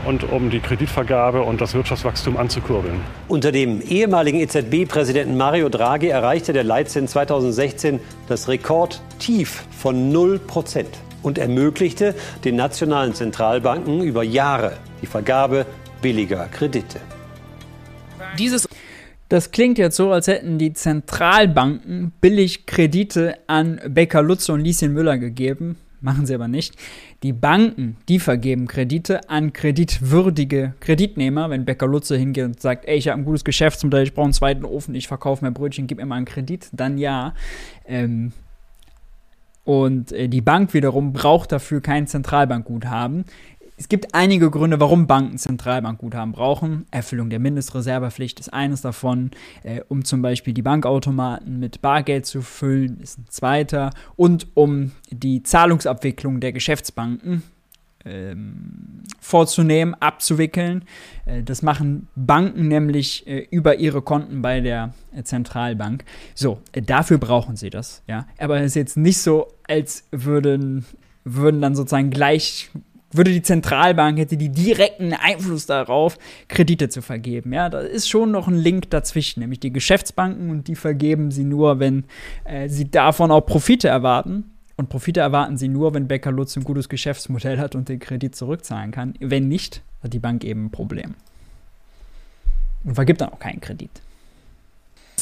und 0.04 0.24
um 0.30 0.50
die 0.50 0.60
Kreditvergabe 0.60 1.42
und 1.42 1.60
das 1.60 1.74
Wirtschaftswachstum 1.74 2.36
anzukurbeln. 2.36 3.00
Unter 3.28 3.52
dem 3.52 3.80
ehemaligen 3.80 4.40
EZB-Präsidenten 4.40 5.36
Mario 5.36 5.68
Draghi 5.68 6.08
erreichte 6.08 6.52
der 6.52 6.64
Leitzins 6.64 7.12
2016 7.12 8.00
das 8.28 8.48
Rekordtief 8.48 9.64
von 9.70 10.10
0 10.10 10.38
Prozent 10.38 10.90
und 11.22 11.38
ermöglichte 11.38 12.14
den 12.44 12.56
nationalen 12.56 13.14
Zentralbanken 13.14 14.02
über 14.02 14.22
Jahre 14.22 14.74
die 15.00 15.06
Vergabe 15.06 15.66
billiger 16.00 16.46
Kredite. 16.46 17.00
Dieses 18.38 18.68
das 19.28 19.50
klingt 19.50 19.78
jetzt 19.78 19.96
so, 19.96 20.12
als 20.12 20.26
hätten 20.26 20.58
die 20.58 20.74
Zentralbanken 20.74 22.12
billig 22.20 22.66
Kredite 22.66 23.38
an 23.46 23.80
Becker 23.88 24.20
Lutze 24.22 24.52
und 24.52 24.60
Lieschen 24.60 24.92
Müller 24.92 25.16
gegeben 25.16 25.78
machen 26.02 26.26
sie 26.26 26.34
aber 26.34 26.48
nicht. 26.48 26.74
Die 27.22 27.32
Banken, 27.32 27.96
die 28.08 28.18
vergeben 28.18 28.66
Kredite 28.66 29.28
an 29.28 29.52
kreditwürdige 29.52 30.74
Kreditnehmer. 30.80 31.50
Wenn 31.50 31.64
Becker 31.64 31.86
Lutze 31.86 32.16
hingeht 32.16 32.44
und 32.44 32.60
sagt, 32.60 32.86
ey, 32.86 32.96
ich 32.96 33.08
habe 33.08 33.20
ein 33.20 33.24
gutes 33.24 33.44
Geschäftsmodell, 33.44 34.04
ich 34.04 34.14
brauche 34.14 34.24
einen 34.24 34.32
zweiten 34.32 34.64
Ofen, 34.64 34.94
ich 34.94 35.08
verkaufe 35.08 35.44
mehr 35.44 35.52
Brötchen, 35.52 35.86
gib 35.86 35.98
mir 35.98 36.06
mal 36.06 36.16
einen 36.16 36.26
Kredit, 36.26 36.68
dann 36.72 36.98
ja. 36.98 37.34
Ähm, 37.86 38.32
und 39.64 40.12
äh, 40.12 40.28
die 40.28 40.40
Bank 40.40 40.74
wiederum 40.74 41.12
braucht 41.12 41.52
dafür 41.52 41.80
kein 41.80 42.06
Zentralbankguthaben. 42.06 43.24
Es 43.82 43.88
gibt 43.88 44.14
einige 44.14 44.48
Gründe, 44.48 44.78
warum 44.78 45.08
Banken 45.08 45.38
Zentralbankguthaben 45.38 46.30
brauchen. 46.30 46.86
Erfüllung 46.92 47.30
der 47.30 47.40
Mindestreservepflicht 47.40 48.38
ist 48.38 48.52
eines 48.52 48.80
davon, 48.80 49.32
äh, 49.64 49.80
um 49.88 50.04
zum 50.04 50.22
Beispiel 50.22 50.54
die 50.54 50.62
Bankautomaten 50.62 51.58
mit 51.58 51.82
Bargeld 51.82 52.24
zu 52.24 52.42
füllen, 52.42 53.00
ist 53.00 53.18
ein 53.18 53.26
zweiter. 53.28 53.90
Und 54.14 54.46
um 54.54 54.92
die 55.10 55.42
Zahlungsabwicklung 55.42 56.38
der 56.38 56.52
Geschäftsbanken 56.52 57.42
ähm, 58.04 59.02
vorzunehmen, 59.18 59.94
abzuwickeln. 59.94 60.84
Äh, 61.24 61.42
das 61.42 61.62
machen 61.62 62.06
Banken 62.14 62.68
nämlich 62.68 63.26
äh, 63.26 63.48
über 63.50 63.80
ihre 63.80 64.00
Konten 64.00 64.42
bei 64.42 64.60
der 64.60 64.94
äh, 65.12 65.24
Zentralbank. 65.24 66.04
So, 66.36 66.60
äh, 66.70 66.82
dafür 66.82 67.18
brauchen 67.18 67.56
sie 67.56 67.70
das, 67.70 68.04
ja. 68.06 68.28
Aber 68.38 68.60
es 68.60 68.66
ist 68.66 68.74
jetzt 68.76 68.96
nicht 68.96 69.18
so, 69.18 69.48
als 69.66 70.04
würden, 70.12 70.84
würden 71.24 71.60
dann 71.60 71.74
sozusagen 71.74 72.10
gleich 72.10 72.70
würde 73.12 73.30
die 73.30 73.42
Zentralbank, 73.42 74.18
hätte 74.18 74.36
die 74.36 74.48
direkten 74.48 75.12
Einfluss 75.12 75.66
darauf, 75.66 76.18
Kredite 76.48 76.88
zu 76.88 77.02
vergeben. 77.02 77.52
Ja, 77.52 77.68
da 77.68 77.80
ist 77.80 78.08
schon 78.08 78.30
noch 78.30 78.48
ein 78.48 78.56
Link 78.56 78.90
dazwischen, 78.90 79.40
nämlich 79.40 79.60
die 79.60 79.72
Geschäftsbanken 79.72 80.50
und 80.50 80.68
die 80.68 80.74
vergeben 80.74 81.30
sie 81.30 81.44
nur, 81.44 81.78
wenn 81.78 82.04
äh, 82.44 82.68
sie 82.68 82.90
davon 82.90 83.30
auch 83.30 83.42
Profite 83.42 83.88
erwarten. 83.88 84.44
Und 84.76 84.88
Profite 84.88 85.20
erwarten 85.20 85.56
sie 85.56 85.68
nur, 85.68 85.94
wenn 85.94 86.08
Becker 86.08 86.32
Lutz 86.32 86.56
ein 86.56 86.64
gutes 86.64 86.88
Geschäftsmodell 86.88 87.58
hat 87.58 87.74
und 87.74 87.88
den 87.88 87.98
Kredit 87.98 88.34
zurückzahlen 88.34 88.90
kann. 88.90 89.14
Wenn 89.20 89.48
nicht, 89.48 89.82
hat 90.02 90.12
die 90.12 90.18
Bank 90.18 90.44
eben 90.44 90.66
ein 90.66 90.70
Problem. 90.70 91.14
Und 92.84 92.94
vergibt 92.94 93.20
dann 93.20 93.28
auch 93.28 93.38
keinen 93.38 93.60
Kredit. 93.60 93.90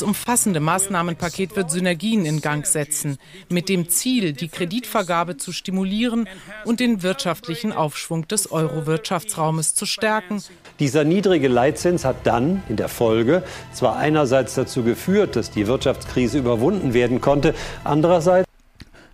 Das 0.01 0.09
umfassende 0.09 0.61
Maßnahmenpaket 0.61 1.57
wird 1.57 1.71
Synergien 1.71 2.25
in 2.25 2.41
Gang 2.41 2.65
setzen, 2.65 3.19
mit 3.51 3.69
dem 3.69 3.91
Ziel, 3.91 4.33
die 4.33 4.49
Kreditvergabe 4.49 5.37
zu 5.37 5.53
stimulieren 5.53 6.27
und 6.65 6.81
den 6.81 7.03
wirtschaftlichen 7.03 7.75
Aufschwung 7.75 8.27
des 8.27 8.51
Euro-Wirtschaftsraumes 8.51 9.75
zu 9.75 9.85
stärken. 9.85 10.43
Dieser 10.79 11.05
niedrige 11.05 11.49
Leitzins 11.49 12.07
hat 12.07 12.17
dann 12.27 12.63
in 12.71 12.77
der 12.77 12.89
Folge 12.89 13.43
zwar 13.75 13.99
einerseits 13.99 14.55
dazu 14.55 14.85
geführt, 14.85 15.37
dass 15.37 15.51
die 15.51 15.67
Wirtschaftskrise 15.67 16.39
überwunden 16.39 16.95
werden 16.95 17.21
konnte, 17.21 17.55
andererseits 17.85 18.47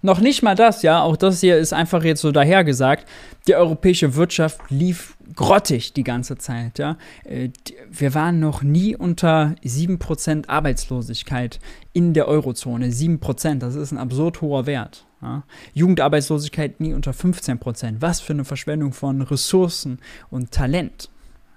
noch 0.02 0.20
nicht 0.20 0.44
mal 0.44 0.54
das, 0.54 0.82
ja. 0.82 1.02
Auch 1.02 1.16
das 1.16 1.40
hier 1.40 1.56
ist 1.56 1.72
einfach 1.72 2.04
jetzt 2.04 2.20
so 2.20 2.30
dahergesagt. 2.30 3.08
Die 3.46 3.54
europäische 3.54 4.16
Wirtschaft 4.16 4.60
lief 4.70 5.16
grottig 5.34 5.92
die 5.92 6.02
ganze 6.02 6.36
Zeit, 6.36 6.78
ja. 6.78 6.96
Äh, 7.24 7.50
wir 7.90 8.14
waren 8.14 8.40
noch 8.40 8.62
nie 8.62 8.96
unter 8.96 9.54
7% 9.64 10.48
Arbeitslosigkeit 10.48 11.60
in 11.92 12.12
der 12.12 12.26
Eurozone. 12.26 12.88
7%, 12.88 13.58
das 13.58 13.76
ist 13.76 13.92
ein 13.92 13.98
absurd 13.98 14.40
hoher 14.40 14.66
Wert. 14.66 15.06
Ja. 15.22 15.44
Jugendarbeitslosigkeit 15.74 16.80
nie 16.80 16.92
unter 16.92 17.12
15%. 17.12 17.96
Was 18.00 18.20
für 18.20 18.32
eine 18.32 18.44
Verschwendung 18.44 18.92
von 18.92 19.22
Ressourcen 19.22 20.00
und 20.30 20.50
Talent. 20.50 21.10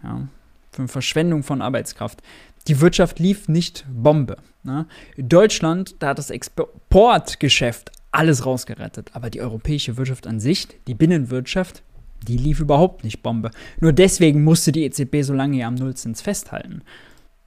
Ja. 0.03 0.27
Für 0.71 0.83
eine 0.83 0.87
Verschwendung 0.87 1.41
von 1.41 1.61
Arbeitskraft. 1.63 2.21
Die 2.67 2.81
Wirtschaft 2.81 3.19
lief 3.19 3.47
nicht 3.47 3.85
Bombe. 3.91 4.37
Ne? 4.63 4.85
Deutschland, 5.17 5.95
da 5.99 6.09
hat 6.09 6.17
das 6.17 6.29
Exportgeschäft 6.29 7.91
alles 8.11 8.45
rausgerettet. 8.45 9.11
Aber 9.13 9.29
die 9.29 9.41
europäische 9.41 9.97
Wirtschaft 9.97 10.27
an 10.27 10.39
sich, 10.39 10.67
die 10.87 10.93
Binnenwirtschaft, 10.93 11.83
die 12.27 12.37
lief 12.37 12.59
überhaupt 12.59 13.03
nicht 13.03 13.23
Bombe. 13.23 13.51
Nur 13.79 13.93
deswegen 13.93 14.43
musste 14.43 14.71
die 14.71 14.83
EZB 14.83 15.21
so 15.21 15.33
lange 15.33 15.65
am 15.65 15.75
Nullzins 15.75 16.21
festhalten. 16.21 16.81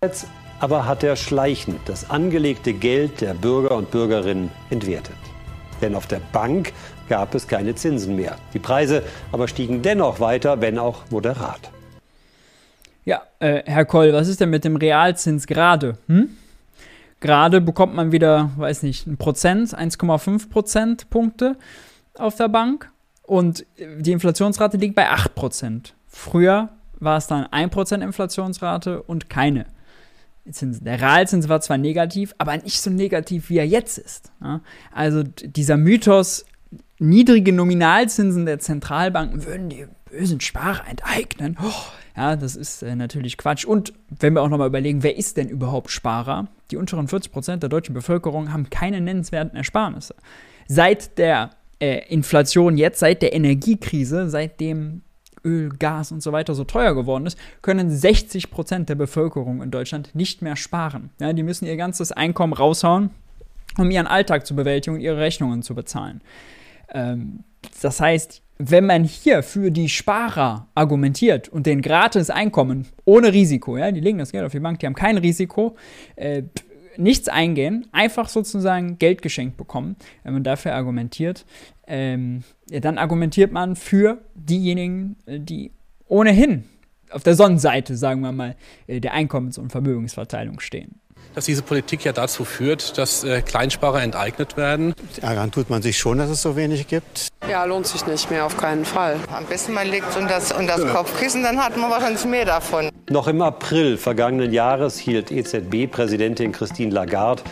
Jetzt 0.03 0.27
aber 0.61 0.87
hat 0.87 1.05
er 1.05 1.17
schleichend 1.17 1.81
das 1.87 2.11
angelegte 2.11 2.73
Geld 2.73 3.21
der 3.21 3.35
Bürger 3.35 3.77
und 3.77 3.91
Bürgerinnen 3.91 4.51
entwertet. 4.71 5.17
Denn 5.81 5.95
auf 5.95 6.07
der 6.07 6.21
Bank 6.33 6.73
gab 7.09 7.35
es 7.35 7.47
keine 7.47 7.75
Zinsen 7.75 8.17
mehr. 8.17 8.37
Die 8.55 8.59
Preise 8.59 9.03
aber 9.33 9.49
stiegen 9.49 9.83
dennoch 9.83 10.21
weiter, 10.21 10.61
wenn 10.61 10.79
auch 10.79 11.03
moderat. 11.11 11.71
Ja, 13.05 13.23
äh, 13.41 13.63
Herr 13.67 13.85
Koll, 13.85 14.13
was 14.13 14.29
ist 14.29 14.41
denn 14.41 14.51
mit 14.51 14.65
dem 14.65 14.77
Realzins 14.77 15.47
gerade? 15.47 15.99
Hm? 16.07 16.31
Gerade 17.21 17.61
bekommt 17.61 17.95
man 17.95 18.13
wieder, 18.13 18.51
weiß 18.57 18.83
nicht, 18.83 19.07
ein 19.07 19.17
Prozent, 19.17 19.77
1,5 19.77 20.51
Prozentpunkte 20.51 21.57
auf 22.15 22.37
der 22.37 22.49
Bank 22.49 22.91
und 23.23 23.65
die 23.79 24.13
Inflationsrate 24.13 24.77
liegt 24.77 24.95
bei 24.95 25.09
8 25.09 25.35
Prozent. 25.35 25.95
Früher 26.09 26.71
war 26.99 27.17
es 27.17 27.27
dann 27.27 27.47
1 27.47 27.73
Prozent 27.73 28.03
Inflationsrate 28.03 29.03
und 29.03 29.31
keine 29.31 29.67
Zinsen. 30.51 30.85
Der 30.85 31.01
Realzins 31.01 31.49
war 31.49 31.61
zwar 31.61 31.79
negativ, 31.79 32.35
aber 32.39 32.57
nicht 32.57 32.81
so 32.81 32.91
negativ, 32.91 33.49
wie 33.51 33.59
er 33.59 33.67
jetzt 33.67 33.99
ist. 33.99 34.33
Also 34.93 35.23
dieser 35.23 35.77
Mythos, 35.77 36.45
niedrige 36.99 37.53
Nominalzinsen 37.53 38.47
der 38.47 38.59
Zentralbanken 38.59 39.45
würden 39.45 39.69
die 39.69 39.87
bösen 40.13 40.41
Sparer 40.41 40.89
enteignen. 40.89 41.57
Oh, 41.63 41.73
ja, 42.17 42.37
das 42.37 42.55
ist 42.55 42.83
äh, 42.83 42.95
natürlich 42.95 43.37
Quatsch. 43.37 43.65
Und 43.65 43.93
wenn 44.09 44.35
wir 44.35 44.43
auch 44.43 44.49
nochmal 44.49 44.69
überlegen, 44.69 45.03
wer 45.03 45.17
ist 45.17 45.37
denn 45.37 45.49
überhaupt 45.49 45.91
Sparer? 45.91 46.49
Die 46.71 46.77
unteren 46.77 47.09
40 47.09 47.33
Prozent 47.33 47.63
der 47.63 47.71
deutschen 47.71 47.95
Bevölkerung 47.95 48.53
haben 48.53 48.71
keine 48.71 49.01
nennenswerten 49.01 49.57
Ersparnisse. 49.57 50.15
Seit 50.69 51.19
der 51.19 51.51
äh, 51.81 52.07
Inflation 52.09 52.77
jetzt, 52.77 53.01
seit 53.01 53.23
der 53.23 53.33
Energiekrise, 53.33 54.29
seitdem 54.29 55.03
Öl, 55.45 55.71
Gas 55.71 56.13
und 56.13 56.23
so 56.23 56.31
weiter 56.31 56.55
so 56.55 56.65
teuer 56.65 56.95
geworden 56.95 57.27
ist, 57.27 57.39
können 57.63 57.91
60 57.91 58.51
Prozent 58.51 58.89
der 58.89 58.95
Bevölkerung 58.95 59.63
in 59.63 59.71
Deutschland 59.71 60.15
nicht 60.15 60.43
mehr 60.43 60.57
sparen. 60.57 61.11
Ja, 61.21 61.33
die 61.33 61.43
müssen 61.43 61.67
ihr 61.67 61.77
ganzes 61.77 62.13
Einkommen 62.13 62.53
raushauen, 62.53 63.11
um 63.79 63.91
ihren 63.91 64.07
Alltag 64.07 64.47
zu 64.47 64.55
bewältigen 64.55 64.97
und 64.97 65.03
ihre 65.03 65.19
Rechnungen 65.19 65.63
zu 65.63 65.75
bezahlen. 65.75 66.21
Ähm, 66.93 67.45
das 67.81 68.01
heißt, 68.01 68.42
wenn 68.71 68.87
man 68.87 69.03
hier 69.03 69.43
für 69.43 69.73
die 69.73 69.89
Sparer 69.89 70.69
argumentiert 70.75 71.49
und 71.49 71.67
den 71.67 71.83
gratis 71.83 72.31
Einkommen 72.31 72.87
ohne 73.05 73.33
Risiko, 73.33 73.77
ja, 73.77 73.91
die 73.91 74.01
legen 74.01 74.19
das 74.19 74.31
Geld 74.31 74.45
auf 74.45 74.53
die 74.53 74.61
Bank, 74.61 74.79
die 74.79 74.87
haben 74.87 74.95
kein 74.95 75.19
Risiko, 75.19 75.77
äh, 76.15 76.45
nichts 76.97 77.29
eingehen, 77.29 77.89
einfach 77.91 78.29
sozusagen 78.29 78.99
Geld 78.99 79.23
geschenkt 79.23 79.57
bekommen, 79.57 79.97
wenn 80.23 80.35
man 80.35 80.45
dafür 80.45 80.75
argumentiert, 80.75 81.45
ähm, 81.89 82.45
ja, 82.71 82.79
dann 82.79 82.99
argumentiert 82.99 83.51
man 83.51 83.75
für 83.75 84.19
diejenigen, 84.35 85.17
äh, 85.27 85.41
die 85.41 85.73
ohnehin 86.07 86.65
auf 87.11 87.25
der 87.25 87.35
Sonnenseite, 87.35 87.97
sagen 87.97 88.21
wir 88.21 88.33
mal, 88.33 88.55
äh, 88.87 89.01
der 89.01 89.13
Einkommens- 89.13 89.59
und 89.59 89.73
Vermögensverteilung 89.73 90.61
stehen 90.61 91.03
dass 91.35 91.47
diese 91.47 91.63
Politik 91.63 92.05
ja 92.05 92.13
dazu 92.13 92.45
führt, 92.45 92.99
dass 92.99 93.25
äh, 93.25 93.43
Kleinsparer 93.43 94.03
enteignet 94.03 94.57
werden. 94.57 94.95
Ärgern 95.21 95.51
tut 95.51 95.71
man 95.71 95.83
sich 95.83 95.99
schon, 95.99 96.19
dass 96.19 96.31
es 96.31 96.43
so 96.43 96.57
wenig 96.57 96.87
gibt. 96.89 97.29
Ja, 97.53 97.67
lohnt 97.67 97.87
sich 97.87 98.07
nicht 98.07 98.31
mehr, 98.31 98.47
auf 98.47 98.57
keinen 98.57 98.87
Fall. 98.87 99.17
Am 99.31 99.45
besten 99.45 99.75
man 99.75 99.87
legt 99.87 100.17
unter 100.17 100.37
das, 100.37 100.53
unter 100.53 100.79
das 100.79 100.91
Kopfkissen, 100.91 101.43
dann 101.43 101.63
hat 101.63 101.77
man 101.77 101.91
wahrscheinlich 101.91 102.25
mehr 102.25 102.47
davon. 102.47 102.89
Noch 103.11 103.29
im 103.29 103.43
April 103.43 103.99
vergangenen 103.99 104.55
Jahres 104.55 104.97
hielt 104.97 105.31
EZB-Präsidentin 105.31 106.53
Christine 106.53 106.95
Lagarde 106.95 107.43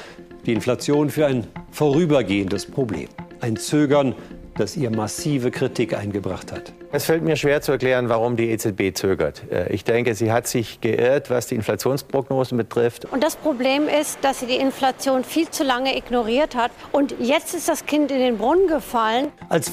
die 0.47 0.55
Inflation 0.55 1.11
für 1.11 1.27
ein 1.27 1.47
vorübergehendes 1.71 2.65
Problem. 2.65 3.09
Ein 3.43 3.59
Zögern 3.59 4.15
das 4.61 4.77
ihr 4.77 4.91
massive 4.91 5.51
Kritik 5.51 5.97
eingebracht 5.97 6.53
hat. 6.53 6.73
Es 6.93 7.05
fällt 7.07 7.23
mir 7.23 7.37
schwer 7.37 7.63
zu 7.63 7.73
erklären, 7.73 8.09
warum 8.09 8.37
die 8.37 8.51
EZB 8.51 8.95
zögert. 8.95 9.43
Äh, 9.51 9.73
ich 9.73 9.85
denke, 9.85 10.15
sie 10.15 10.33
hat 10.33 10.47
sich 10.47 10.81
geirrt, 10.81 11.31
was 11.31 11.47
die 11.47 11.55
Inflationsprognosen 11.55 12.59
betrifft. 12.59 13.07
Und 13.07 13.23
das 13.23 13.37
Problem 13.37 13.89
ist, 13.89 14.19
dass 14.23 14.41
sie 14.41 14.47
die 14.47 14.57
Inflation 14.57 15.25
viel 15.25 15.49
zu 15.49 15.65
lange 15.65 15.97
ignoriert 15.97 16.55
hat. 16.55 16.73
Und 16.93 17.15
jetzt 17.21 17.55
ist 17.55 17.69
das 17.69 17.87
Kind 17.87 18.11
in 18.11 18.19
den 18.19 18.39
Brunnen 18.39 18.67
gefallen. 18.67 19.29
Als 19.49 19.71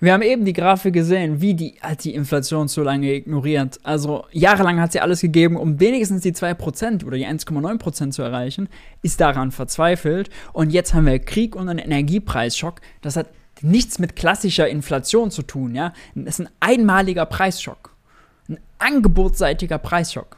wir 0.00 0.12
haben 0.12 0.22
eben 0.22 0.44
die 0.44 0.52
Grafik 0.52 0.94
gesehen, 0.94 1.40
wie 1.40 1.54
die 1.54 1.74
die 2.04 2.14
Inflation 2.14 2.68
so 2.68 2.82
lange 2.82 3.12
ignoriert. 3.12 3.80
Also 3.82 4.24
jahrelang 4.30 4.80
hat 4.80 4.92
sie 4.92 5.00
alles 5.00 5.20
gegeben, 5.20 5.56
um 5.56 5.80
wenigstens 5.80 6.22
die 6.22 6.32
2% 6.32 7.04
oder 7.04 7.16
die 7.16 7.26
1,9% 7.26 8.10
zu 8.12 8.22
erreichen, 8.22 8.68
ist 9.02 9.20
daran 9.20 9.50
verzweifelt. 9.50 10.30
Und 10.52 10.70
jetzt 10.70 10.94
haben 10.94 11.06
wir 11.06 11.18
Krieg 11.18 11.56
und 11.56 11.68
einen 11.68 11.80
Energiepreisschock. 11.80 12.80
Das 13.00 13.16
hat 13.16 13.28
nichts 13.60 13.98
mit 13.98 14.14
klassischer 14.14 14.68
Inflation 14.68 15.32
zu 15.32 15.42
tun, 15.42 15.74
ja. 15.74 15.92
Es 16.14 16.38
ist 16.38 16.40
ein 16.40 16.50
einmaliger 16.60 17.26
Preisschock. 17.26 17.94
Ein 18.48 18.58
angebotsseitiger 18.78 19.78
Preisschock. 19.78 20.36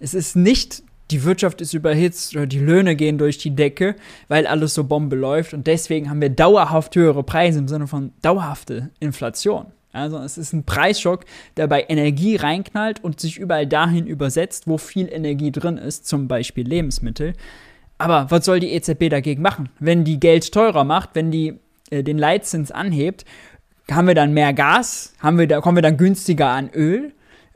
Es 0.00 0.14
ist 0.14 0.34
nicht, 0.34 0.82
die 1.10 1.24
Wirtschaft 1.24 1.60
ist 1.60 1.74
überhitzt 1.74 2.36
oder 2.36 2.46
die 2.46 2.58
Löhne 2.58 2.96
gehen 2.96 3.18
durch 3.18 3.38
die 3.38 3.54
Decke, 3.54 3.96
weil 4.28 4.46
alles 4.46 4.74
so 4.74 4.84
Bombe 4.84 5.16
läuft 5.16 5.54
und 5.54 5.66
deswegen 5.66 6.10
haben 6.10 6.20
wir 6.20 6.30
dauerhaft 6.30 6.94
höhere 6.96 7.22
Preise 7.22 7.58
im 7.58 7.68
Sinne 7.68 7.86
von 7.86 8.12
dauerhafte 8.22 8.90
Inflation. 9.00 9.66
Also 9.92 10.18
es 10.18 10.36
ist 10.36 10.52
ein 10.52 10.64
Preisschock, 10.64 11.24
der 11.56 11.66
bei 11.66 11.84
Energie 11.88 12.36
reinknallt 12.36 13.02
und 13.02 13.20
sich 13.20 13.38
überall 13.38 13.66
dahin 13.66 14.06
übersetzt, 14.06 14.66
wo 14.66 14.76
viel 14.76 15.08
Energie 15.10 15.50
drin 15.50 15.78
ist, 15.78 16.06
zum 16.06 16.28
Beispiel 16.28 16.68
Lebensmittel. 16.68 17.32
Aber 17.96 18.30
was 18.30 18.44
soll 18.44 18.60
die 18.60 18.72
EZB 18.72 19.08
dagegen 19.08 19.42
machen? 19.42 19.70
Wenn 19.80 20.04
die 20.04 20.20
Geld 20.20 20.52
teurer 20.52 20.84
macht, 20.84 21.10
wenn 21.14 21.30
die 21.30 21.58
äh, 21.90 22.04
den 22.04 22.18
Leitzins 22.18 22.70
anhebt, 22.70 23.24
haben 23.90 24.06
wir 24.06 24.14
dann 24.14 24.34
mehr 24.34 24.52
Gas? 24.52 25.14
Haben 25.20 25.38
wir 25.38 25.48
da, 25.48 25.60
kommen 25.60 25.76
wir 25.76 25.82
dann 25.82 25.96
günstiger 25.96 26.48
an 26.48 26.70
Öl? 26.70 27.12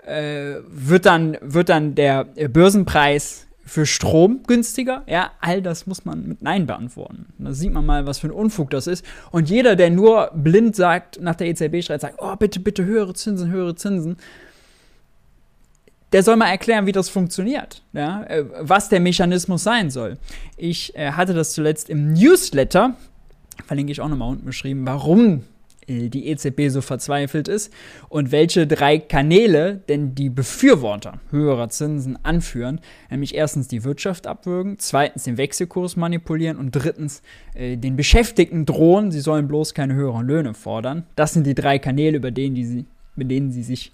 Äh, 0.07 0.57
wird, 0.67 1.07
dann, 1.07 1.37
wird 1.41 1.69
dann 1.69 1.95
der 1.95 2.25
Börsenpreis 2.25 3.47
für 3.65 3.87
Strom 3.87 4.41
günstiger? 4.47 5.03
Ja, 5.07 5.31
all 5.41 5.63
das 5.63 5.87
muss 5.87 6.05
man 6.05 6.27
mit 6.27 6.43
Nein 6.43 6.67
beantworten. 6.67 7.27
Da 7.39 7.53
sieht 7.53 7.73
man 7.73 7.87
mal, 7.87 8.07
was 8.07 8.19
für 8.19 8.29
ein 8.29 8.33
Unfug 8.33 8.71
das 8.71 8.87
ist. 8.87 9.05
Und 9.31 9.49
jeder, 9.49 9.77
der 9.77 9.91
nur 9.91 10.31
blind 10.35 10.77
sagt, 10.77 11.21
nach 11.21 11.37
der 11.37 11.49
EZB 11.49 11.83
schreit, 11.83 12.01
sagt, 12.01 12.17
oh, 12.19 12.37
bitte, 12.37 12.61
bitte 12.61 12.85
höhere 12.85 13.15
Zinsen, 13.15 13.51
höhere 13.51 13.75
Zinsen, 13.75 14.17
der 16.13 16.23
soll 16.23 16.37
mal 16.37 16.51
erklären, 16.51 16.87
wie 16.87 16.93
das 16.93 17.09
funktioniert, 17.09 17.83
ja, 17.95 18.25
äh, 18.25 18.45
was 18.61 18.91
der 18.91 19.01
Mechanismus 19.01 19.63
sein 19.63 19.91
soll. 19.91 20.19
Ich 20.59 20.95
äh, 20.95 21.13
hatte 21.13 21.33
das 21.33 21.53
zuletzt 21.53 21.89
im 21.89 22.13
Newsletter, 22.13 22.97
verlinke 23.67 23.93
ich 23.93 24.01
auch 24.03 24.09
nochmal 24.09 24.29
unten 24.29 24.45
beschrieben, 24.45 24.85
warum 24.85 25.37
äh, 25.37 25.41
die 25.89 26.29
EZB 26.29 26.69
so 26.69 26.81
verzweifelt 26.81 27.49
ist 27.49 27.73
und 28.09 28.33
welche 28.33 28.67
drei 28.67 28.99
Kanäle 28.99 29.77
denn 29.89 30.15
die 30.15 30.31
Befürworter 30.31 31.21
höherer 31.31 31.69
Zinsen 31.69 32.19
anführen. 32.25 32.81
Nämlich 33.11 33.35
erstens 33.35 33.69
die 33.69 33.85
Wirtschaft 33.85 34.27
abwürgen, 34.27 34.79
zweitens 34.79 35.25
den 35.25 35.37
Wechselkurs 35.37 35.97
manipulieren 35.97 36.57
und 36.57 36.71
drittens 36.73 37.23
äh, 37.55 37.77
den 37.77 37.97
Beschäftigten 37.97 38.65
drohen, 38.65 39.11
sie 39.11 39.21
sollen 39.21 39.49
bloß 39.49 39.75
keine 39.75 39.95
höheren 39.95 40.27
Löhne 40.27 40.55
fordern. 40.55 41.05
Das 41.17 41.33
sind 41.33 41.47
die 41.47 41.55
drei 41.55 41.79
Kanäle, 41.79 42.17
über 42.17 42.31
denen 42.31 42.55
die 42.55 42.65
sie, 42.65 42.85
mit 43.17 43.31
denen 43.31 43.51
sie 43.51 43.63
sich 43.63 43.93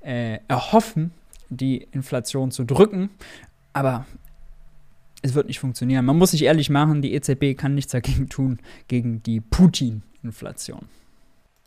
äh, 0.00 0.38
erhoffen, 0.48 1.12
die 1.50 1.86
Inflation 1.92 2.50
zu 2.50 2.64
drücken. 2.64 3.10
Aber 3.72 4.06
es 5.22 5.34
wird 5.34 5.48
nicht 5.48 5.60
funktionieren. 5.60 6.04
Man 6.04 6.18
muss 6.18 6.32
sich 6.32 6.44
ehrlich 6.44 6.70
machen, 6.70 7.02
die 7.02 7.14
EZB 7.14 7.56
kann 7.56 7.74
nichts 7.74 7.92
dagegen 7.92 8.28
tun, 8.28 8.58
gegen 8.88 9.22
die 9.22 9.40
Putin-Inflation. 9.40 10.88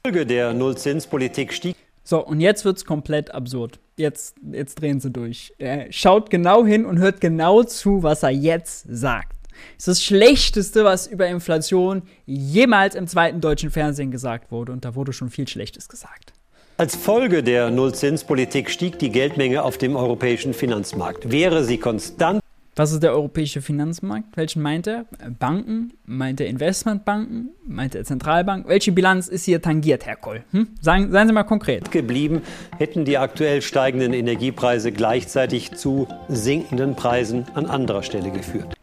Folge 0.04 0.26
der 0.26 0.54
Nullzinspolitik 0.54 1.54
stieg. 1.54 1.76
So, 2.04 2.26
und 2.26 2.40
jetzt 2.40 2.66
wird 2.66 2.78
es 2.78 2.86
komplett 2.86 3.36
absurd. 3.36 3.80
Jetzt, 3.98 4.36
jetzt 4.52 4.82
drehen 4.82 5.00
sie 5.00 5.12
durch. 5.12 5.54
Er 5.60 5.92
schaut 5.94 6.32
genau 6.32 6.66
hin 6.66 6.88
und 6.88 6.98
hört 6.98 7.22
genau 7.22 7.62
zu, 7.62 8.02
was 8.02 8.24
er 8.24 8.32
jetzt 8.32 8.86
sagt. 8.90 9.36
Das 9.78 9.78
ist 9.78 9.88
das 9.88 10.04
Schlechteste, 10.04 10.84
was 10.84 11.06
über 11.06 11.28
Inflation 11.28 12.02
jemals 12.26 12.96
im 12.96 13.06
zweiten 13.06 13.42
deutschen 13.42 13.70
Fernsehen 13.70 14.10
gesagt 14.10 14.52
wurde. 14.52 14.72
Und 14.72 14.86
da 14.86 14.96
wurde 14.96 15.14
schon 15.14 15.30
viel 15.30 15.48
Schlechtes 15.48 15.88
gesagt. 15.88 16.34
Als 16.78 16.96
Folge 16.96 17.44
der 17.44 17.70
Nullzinspolitik 17.70 18.72
stieg 18.72 18.98
die 18.98 19.12
Geldmenge 19.12 19.62
auf 19.62 19.78
dem 19.78 19.96
europäischen 19.96 20.56
Finanzmarkt. 20.56 21.32
Wäre 21.32 21.64
sie 21.64 21.78
konstant 21.78 22.41
was 22.82 22.92
ist 22.92 23.04
der 23.04 23.12
europäische 23.12 23.62
Finanzmarkt? 23.62 24.36
Welchen 24.36 24.64
meint 24.64 24.88
er? 24.88 25.06
Banken? 25.38 25.94
Meint 26.08 26.42
er 26.42 26.48
Investmentbanken? 26.48 27.52
Meint 27.64 27.94
er 27.94 28.04
Zentralbank? 28.06 28.68
Welche 28.68 28.92
Bilanz 28.92 29.28
ist 29.28 29.46
hier 29.46 29.62
tangiert, 29.62 30.08
Herr 30.08 30.16
Koll? 30.16 30.44
Hm? 30.50 30.70
Sagen, 30.82 31.12
seien 31.12 31.28
Sie 31.28 31.34
mal 31.34 31.44
konkret. 31.44 31.92
Geblieben 31.92 32.42
hätten 32.80 33.06
die 33.06 33.20
aktuell 33.20 33.62
steigenden 33.62 34.14
Energiepreise 34.14 34.92
gleichzeitig 34.92 35.74
zu 35.74 36.08
sinkenden 36.28 36.96
Preisen 36.96 37.46
an 37.54 37.68
anderer 37.68 38.02
Stelle 38.02 38.32
geführt. 38.32 38.74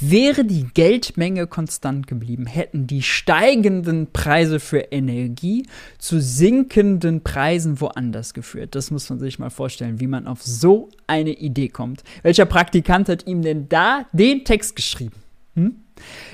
Wäre 0.00 0.44
die 0.44 0.66
Geldmenge 0.74 1.46
konstant 1.46 2.08
geblieben, 2.08 2.46
hätten 2.46 2.88
die 2.88 3.02
steigenden 3.02 4.10
Preise 4.12 4.58
für 4.58 4.78
Energie 4.90 5.66
zu 5.98 6.20
sinkenden 6.20 7.22
Preisen 7.22 7.80
woanders 7.80 8.34
geführt. 8.34 8.74
Das 8.74 8.90
muss 8.90 9.08
man 9.08 9.20
sich 9.20 9.38
mal 9.38 9.50
vorstellen, 9.50 10.00
wie 10.00 10.08
man 10.08 10.26
auf 10.26 10.42
so 10.42 10.88
eine 11.06 11.30
Idee 11.30 11.68
kommt. 11.68 12.02
Welcher 12.22 12.44
Praktikant 12.44 13.08
hat 13.08 13.26
ihm 13.28 13.42
denn 13.42 13.68
da 13.68 14.06
den 14.12 14.44
Text 14.44 14.74
geschrieben? 14.74 15.22
Hm? 15.54 15.76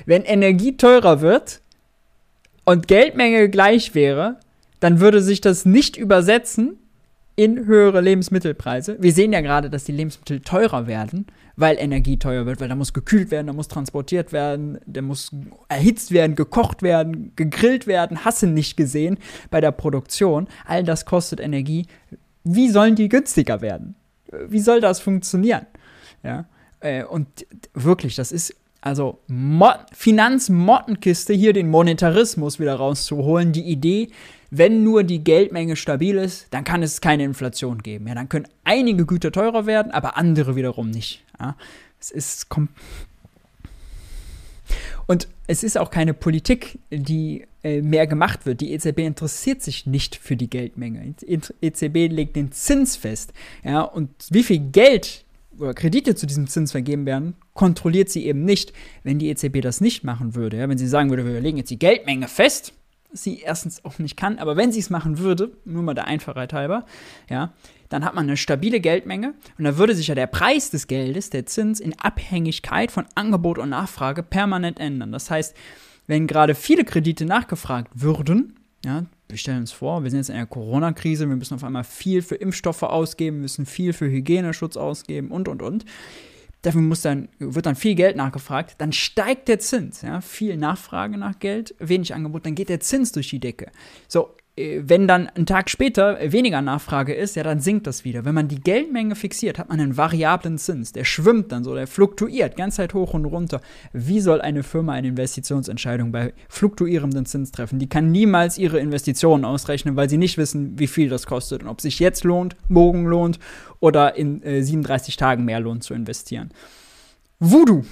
Wenn 0.07 0.23
Energie 0.23 0.75
teurer 0.75 1.21
wird 1.21 1.61
und 2.65 2.87
Geldmenge 2.87 3.47
gleich 3.49 3.93
wäre, 3.93 4.39
dann 4.79 4.99
würde 4.99 5.21
sich 5.21 5.39
das 5.39 5.65
nicht 5.65 5.97
übersetzen 5.97 6.79
in 7.41 7.65
höhere 7.65 8.01
Lebensmittelpreise. 8.01 8.97
Wir 8.99 9.13
sehen 9.13 9.33
ja 9.33 9.41
gerade, 9.41 9.71
dass 9.71 9.83
die 9.83 9.93
Lebensmittel 9.93 10.41
teurer 10.41 10.85
werden, 10.85 11.25
weil 11.55 11.75
Energie 11.79 12.19
teuer 12.19 12.45
wird, 12.45 12.61
weil 12.61 12.69
da 12.69 12.75
muss 12.75 12.93
gekühlt 12.93 13.31
werden, 13.31 13.47
da 13.47 13.53
muss 13.53 13.67
transportiert 13.67 14.31
werden, 14.31 14.77
da 14.85 15.01
muss 15.01 15.31
erhitzt 15.67 16.11
werden, 16.11 16.35
gekocht 16.35 16.83
werden, 16.83 17.31
gegrillt 17.35 17.87
werden, 17.87 18.25
hasse 18.25 18.45
nicht 18.45 18.77
gesehen 18.77 19.17
bei 19.49 19.59
der 19.59 19.71
Produktion. 19.71 20.47
All 20.67 20.83
das 20.83 21.05
kostet 21.05 21.39
Energie. 21.39 21.87
Wie 22.43 22.69
sollen 22.69 22.93
die 22.93 23.09
günstiger 23.09 23.61
werden? 23.61 23.95
Wie 24.47 24.59
soll 24.59 24.79
das 24.79 24.99
funktionieren? 24.99 25.65
Ja, 26.21 26.45
äh, 26.79 27.03
und 27.03 27.27
wirklich, 27.73 28.15
das 28.15 28.31
ist 28.31 28.55
also 28.81 29.19
Finanzmottenkiste, 29.93 31.33
hier 31.33 31.53
den 31.53 31.69
Monetarismus 31.69 32.59
wieder 32.59 32.75
rauszuholen, 32.75 33.51
die 33.51 33.63
Idee, 33.63 34.09
wenn 34.49 34.83
nur 34.83 35.03
die 35.03 35.23
Geldmenge 35.23 35.75
stabil 35.75 36.17
ist, 36.17 36.47
dann 36.51 36.63
kann 36.63 36.83
es 36.83 36.99
keine 36.99 37.23
Inflation 37.23 37.83
geben. 37.83 38.07
Ja, 38.07 38.15
dann 38.15 38.27
können 38.27 38.47
einige 38.63 39.05
Güter 39.05 39.31
teurer 39.31 39.65
werden, 39.65 39.91
aber 39.91 40.17
andere 40.17 40.55
wiederum 40.55 40.89
nicht. 40.89 41.23
Ja, 41.39 41.55
es 41.99 42.11
ist 42.11 42.49
und 45.07 45.27
es 45.47 45.63
ist 45.63 45.77
auch 45.77 45.91
keine 45.91 46.13
Politik, 46.13 46.79
die 46.89 47.45
äh, 47.63 47.81
mehr 47.81 48.07
gemacht 48.07 48.45
wird. 48.45 48.61
Die 48.61 48.73
EZB 48.73 48.99
interessiert 48.99 49.61
sich 49.61 49.85
nicht 49.85 50.15
für 50.15 50.35
die 50.35 50.49
Geldmenge. 50.49 51.15
Die 51.21 51.39
EZB 51.61 52.09
legt 52.09 52.35
den 52.35 52.51
Zins 52.51 52.95
fest. 52.95 53.33
Ja, 53.63 53.81
und 53.81 54.09
wie 54.29 54.43
viel 54.43 54.59
Geld 54.59 55.25
oder 55.57 55.73
Kredite 55.73 56.15
zu 56.15 56.25
diesem 56.25 56.47
Zins 56.47 56.71
vergeben 56.71 57.05
werden, 57.05 57.35
kontrolliert 57.53 58.09
sie 58.09 58.25
eben 58.25 58.43
nicht. 58.43 58.73
Wenn 59.03 59.19
die 59.19 59.29
EZB 59.29 59.61
das 59.61 59.81
nicht 59.81 60.03
machen 60.03 60.35
würde, 60.35 60.57
ja, 60.57 60.69
wenn 60.69 60.77
sie 60.77 60.87
sagen 60.87 61.09
würde, 61.09 61.25
wir 61.25 61.39
legen 61.39 61.57
jetzt 61.57 61.71
die 61.71 61.79
Geldmenge 61.79 62.27
fest, 62.27 62.73
sie 63.13 63.39
erstens 63.39 63.83
auch 63.83 63.99
nicht 63.99 64.15
kann, 64.15 64.39
aber 64.39 64.55
wenn 64.55 64.71
sie 64.71 64.79
es 64.79 64.89
machen 64.89 65.17
würde, 65.17 65.51
nur 65.65 65.83
mal 65.83 65.93
der 65.93 66.07
Einfachheit 66.07 66.53
halber, 66.53 66.85
ja, 67.29 67.53
dann 67.89 68.05
hat 68.05 68.15
man 68.15 68.23
eine 68.23 68.37
stabile 68.37 68.79
Geldmenge 68.79 69.33
und 69.57 69.65
da 69.65 69.77
würde 69.77 69.95
sich 69.95 70.07
ja 70.07 70.15
der 70.15 70.27
Preis 70.27 70.69
des 70.69 70.87
Geldes, 70.87 71.29
der 71.29 71.45
Zins, 71.45 71.79
in 71.79 71.99
Abhängigkeit 71.99 72.91
von 72.91 73.05
Angebot 73.15 73.57
und 73.57 73.69
Nachfrage 73.69 74.23
permanent 74.23 74.79
ändern. 74.79 75.11
Das 75.11 75.29
heißt, 75.29 75.55
wenn 76.07 76.27
gerade 76.27 76.55
viele 76.55 76.85
Kredite 76.85 77.25
nachgefragt 77.25 77.91
würden, 77.93 78.57
ja, 78.85 79.05
wir 79.31 79.37
stellen 79.37 79.59
uns 79.59 79.71
vor, 79.71 80.03
wir 80.03 80.11
sind 80.11 80.19
jetzt 80.19 80.29
in 80.29 80.35
einer 80.35 80.45
Corona-Krise, 80.45 81.27
wir 81.27 81.35
müssen 81.35 81.55
auf 81.55 81.63
einmal 81.63 81.83
viel 81.83 82.21
für 82.21 82.35
Impfstoffe 82.35 82.83
ausgeben, 82.83 83.41
müssen 83.41 83.65
viel 83.65 83.93
für 83.93 84.05
Hygieneschutz 84.05 84.77
ausgeben 84.77 85.31
und, 85.31 85.47
und, 85.47 85.61
und 85.61 85.85
dafür 86.61 86.81
muss 86.81 87.01
dann, 87.01 87.29
wird 87.39 87.65
dann 87.65 87.75
viel 87.75 87.95
Geld 87.95 88.15
nachgefragt, 88.15 88.75
dann 88.77 88.91
steigt 88.91 89.47
der 89.47 89.59
Zins, 89.59 90.01
ja, 90.01 90.21
viel 90.21 90.57
Nachfrage 90.57 91.17
nach 91.17 91.39
Geld, 91.39 91.73
wenig 91.79 92.13
Angebot, 92.13 92.45
dann 92.45 92.55
geht 92.55 92.69
der 92.69 92.79
Zins 92.79 93.11
durch 93.11 93.29
die 93.29 93.39
Decke. 93.39 93.71
So, 94.07 94.35
wenn 94.83 95.07
dann 95.07 95.27
ein 95.35 95.45
Tag 95.45 95.69
später 95.69 96.17
weniger 96.31 96.61
Nachfrage 96.61 97.13
ist, 97.13 97.35
ja, 97.35 97.43
dann 97.43 97.59
sinkt 97.59 97.87
das 97.87 98.05
wieder. 98.05 98.25
Wenn 98.25 98.35
man 98.35 98.47
die 98.47 98.59
Geldmenge 98.59 99.15
fixiert, 99.15 99.59
hat 99.59 99.69
man 99.69 99.79
einen 99.79 99.97
variablen 99.97 100.57
Zins. 100.57 100.91
Der 100.91 101.03
schwimmt 101.03 101.51
dann 101.51 101.63
so, 101.63 101.75
der 101.75 101.87
fluktuiert 101.87 102.55
ganz 102.55 102.75
Zeit 102.75 102.93
hoch 102.93 103.13
und 103.13 103.25
runter. 103.25 103.61
Wie 103.93 104.19
soll 104.19 104.41
eine 104.41 104.63
Firma 104.63 104.93
eine 104.93 105.09
Investitionsentscheidung 105.09 106.11
bei 106.11 106.33
fluktuierendem 106.49 107.25
Zins 107.25 107.51
treffen? 107.51 107.79
Die 107.79 107.89
kann 107.89 108.11
niemals 108.11 108.57
ihre 108.57 108.79
Investitionen 108.79 109.45
ausrechnen, 109.45 109.95
weil 109.95 110.09
sie 110.09 110.17
nicht 110.17 110.37
wissen, 110.37 110.77
wie 110.79 110.87
viel 110.87 111.09
das 111.09 111.25
kostet 111.25 111.63
und 111.63 111.69
ob 111.69 111.81
sich 111.81 111.99
jetzt 111.99 112.23
lohnt, 112.23 112.55
morgen 112.67 113.05
lohnt 113.05 113.39
oder 113.79 114.15
in 114.15 114.41
äh, 114.43 114.63
37 114.63 115.17
Tagen 115.17 115.45
mehr 115.45 115.59
lohnt 115.59 115.83
zu 115.83 115.93
investieren. 115.93 116.51
Voodoo. 117.39 117.83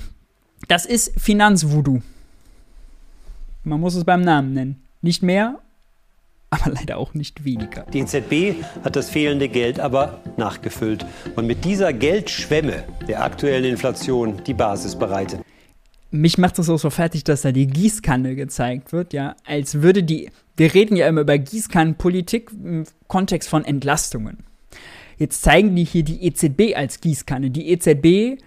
Das 0.67 0.86
ist 0.86 1.19
Finanzvoodoo. 1.19 2.01
Man 3.63 3.79
muss 3.79 3.95
es 3.95 4.03
beim 4.03 4.21
Namen 4.21 4.53
nennen. 4.53 4.84
Nicht 5.01 5.23
mehr 5.23 5.60
aber 6.49 6.71
leider 6.71 6.97
auch 6.97 7.13
nicht 7.13 7.45
weniger. 7.45 7.85
Die 7.93 7.99
EZB 7.99 8.63
hat 8.83 8.95
das 8.95 9.09
fehlende 9.09 9.49
Geld 9.49 9.79
aber 9.79 10.21
nachgefüllt 10.38 11.05
und 11.35 11.45
mit 11.45 11.65
dieser 11.65 11.93
Geldschwemme 11.93 12.83
der 13.07 13.23
aktuellen 13.23 13.65
Inflation 13.65 14.41
die 14.45 14.53
Basis 14.53 14.95
bereitet. 14.97 15.41
Mich 16.12 16.39
macht 16.39 16.57
das 16.57 16.69
auch 16.69 16.79
so 16.79 16.89
fertig, 16.89 17.23
dass 17.23 17.43
da 17.43 17.51
die 17.51 17.67
Gießkanne 17.67 18.35
gezeigt 18.35 18.93
wird, 18.93 19.13
ja, 19.13 19.35
als 19.45 19.83
würde 19.83 20.01
die, 20.01 20.31
wir 20.57 20.73
reden 20.73 20.95
ja 20.95 21.07
immer 21.07 21.21
über 21.21 21.38
Gießkannenpolitik 21.38 22.49
im 22.51 22.85
Kontext 23.07 23.47
von 23.47 23.63
Entlastungen. 23.63 24.39
Jetzt 25.17 25.43
zeigen 25.43 25.75
die 25.75 25.83
hier 25.83 26.03
die 26.03 26.25
EZB 26.25 26.75
als 26.75 27.01
Gießkanne. 27.01 27.51
Die 27.51 27.69
EZB 27.69 28.41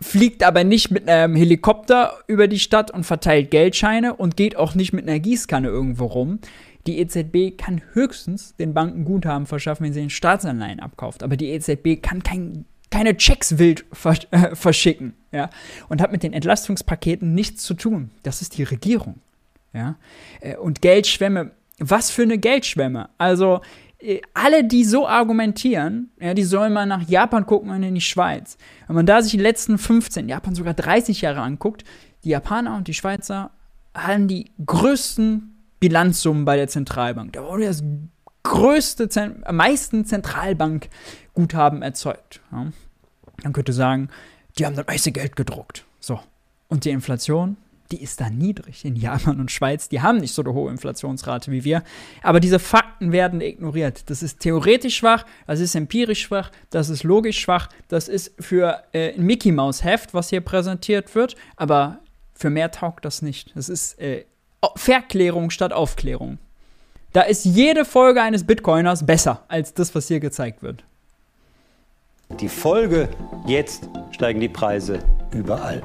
fliegt 0.00 0.44
aber 0.44 0.62
nicht 0.62 0.90
mit 0.90 1.08
einem 1.08 1.34
Helikopter 1.34 2.12
über 2.28 2.46
die 2.46 2.60
Stadt 2.60 2.92
und 2.92 3.04
verteilt 3.04 3.50
Geldscheine 3.50 4.14
und 4.14 4.36
geht 4.36 4.56
auch 4.56 4.74
nicht 4.74 4.92
mit 4.92 5.08
einer 5.08 5.18
Gießkanne 5.18 5.66
irgendwo 5.66 6.06
rum. 6.06 6.38
Die 6.88 7.00
EZB 7.00 7.58
kann 7.58 7.82
höchstens 7.92 8.56
den 8.56 8.72
Banken 8.72 9.04
Guthaben 9.04 9.44
verschaffen, 9.44 9.84
wenn 9.84 9.92
sie 9.92 10.00
den 10.00 10.08
Staatsanleihen 10.08 10.80
abkauft. 10.80 11.22
Aber 11.22 11.36
die 11.36 11.50
EZB 11.50 12.00
kann 12.00 12.22
kein, 12.22 12.64
keine 12.90 13.14
Checks 13.14 13.58
wild 13.58 13.84
äh, 14.30 14.56
verschicken. 14.56 15.12
Ja? 15.30 15.50
Und 15.90 16.00
hat 16.00 16.12
mit 16.12 16.22
den 16.22 16.32
Entlastungspaketen 16.32 17.34
nichts 17.34 17.62
zu 17.64 17.74
tun. 17.74 18.10
Das 18.22 18.40
ist 18.40 18.56
die 18.56 18.62
Regierung. 18.62 19.16
Ja? 19.74 19.96
Äh, 20.40 20.56
und 20.56 20.80
Geldschwämme, 20.80 21.50
was 21.78 22.10
für 22.10 22.22
eine 22.22 22.38
Geldschwämme? 22.38 23.10
Also, 23.18 23.60
äh, 23.98 24.22
alle, 24.32 24.64
die 24.64 24.84
so 24.84 25.06
argumentieren, 25.06 26.10
ja, 26.18 26.32
die 26.32 26.42
sollen 26.42 26.72
mal 26.72 26.86
nach 26.86 27.06
Japan 27.06 27.44
gucken 27.44 27.68
und 27.68 27.82
in 27.82 27.96
die 27.96 28.00
Schweiz. 28.00 28.56
Wenn 28.86 28.96
man 28.96 29.04
da 29.04 29.20
sich 29.20 29.32
die 29.32 29.36
letzten 29.36 29.76
15, 29.76 30.26
Japan 30.26 30.54
sogar 30.54 30.72
30 30.72 31.20
Jahre 31.20 31.42
anguckt, 31.42 31.84
die 32.24 32.30
Japaner 32.30 32.78
und 32.78 32.88
die 32.88 32.94
Schweizer 32.94 33.50
haben 33.94 34.26
die 34.26 34.52
größten 34.64 35.57
Bilanzsummen 35.80 36.44
bei 36.44 36.56
der 36.56 36.68
Zentralbank. 36.68 37.32
Da 37.32 37.44
wurde 37.44 37.66
das 37.66 37.82
größte, 38.42 39.08
am 39.44 39.56
meisten 39.56 40.04
Zentralbankguthaben 40.04 41.82
erzeugt. 41.82 42.40
Ja. 42.50 42.66
Man 43.42 43.52
könnte 43.52 43.72
sagen, 43.72 44.08
die 44.58 44.66
haben 44.66 44.76
das 44.76 44.86
meiste 44.86 45.12
Geld 45.12 45.36
gedruckt. 45.36 45.84
So. 46.00 46.20
Und 46.68 46.84
die 46.84 46.90
Inflation, 46.90 47.56
die 47.90 48.02
ist 48.02 48.20
da 48.20 48.28
niedrig. 48.28 48.84
In 48.84 48.96
Japan 48.96 49.40
und 49.40 49.50
Schweiz, 49.50 49.88
die 49.88 50.02
haben 50.02 50.18
nicht 50.18 50.34
so 50.34 50.42
eine 50.42 50.52
hohe 50.52 50.70
Inflationsrate 50.70 51.50
wie 51.50 51.64
wir. 51.64 51.82
Aber 52.22 52.40
diese 52.40 52.58
Fakten 52.58 53.12
werden 53.12 53.40
ignoriert. 53.40 54.10
Das 54.10 54.22
ist 54.22 54.40
theoretisch 54.40 54.96
schwach, 54.96 55.24
das 55.46 55.60
ist 55.60 55.74
empirisch 55.74 56.22
schwach, 56.22 56.50
das 56.70 56.90
ist 56.90 57.04
logisch 57.04 57.38
schwach, 57.38 57.68
das 57.88 58.08
ist 58.08 58.34
für 58.40 58.82
äh, 58.92 59.14
ein 59.14 59.22
Mickey 59.22 59.52
Maus 59.52 59.84
Heft, 59.84 60.12
was 60.12 60.30
hier 60.30 60.40
präsentiert 60.40 61.14
wird. 61.14 61.36
Aber 61.56 62.00
für 62.34 62.50
mehr 62.50 62.70
taugt 62.70 63.04
das 63.04 63.22
nicht. 63.22 63.56
Das 63.56 63.68
ist 63.68 63.98
äh, 64.00 64.24
Verklärung 64.76 65.50
statt 65.50 65.72
Aufklärung. 65.72 66.38
Da 67.12 67.22
ist 67.22 67.44
jede 67.44 67.84
Folge 67.84 68.22
eines 68.22 68.44
Bitcoiners 68.44 69.06
besser 69.06 69.44
als 69.48 69.74
das, 69.74 69.94
was 69.94 70.08
hier 70.08 70.20
gezeigt 70.20 70.62
wird. 70.62 70.84
Die 72.40 72.48
Folge, 72.48 73.08
jetzt 73.46 73.88
steigen 74.10 74.40
die 74.40 74.50
Preise 74.50 74.98
überall. 75.32 75.82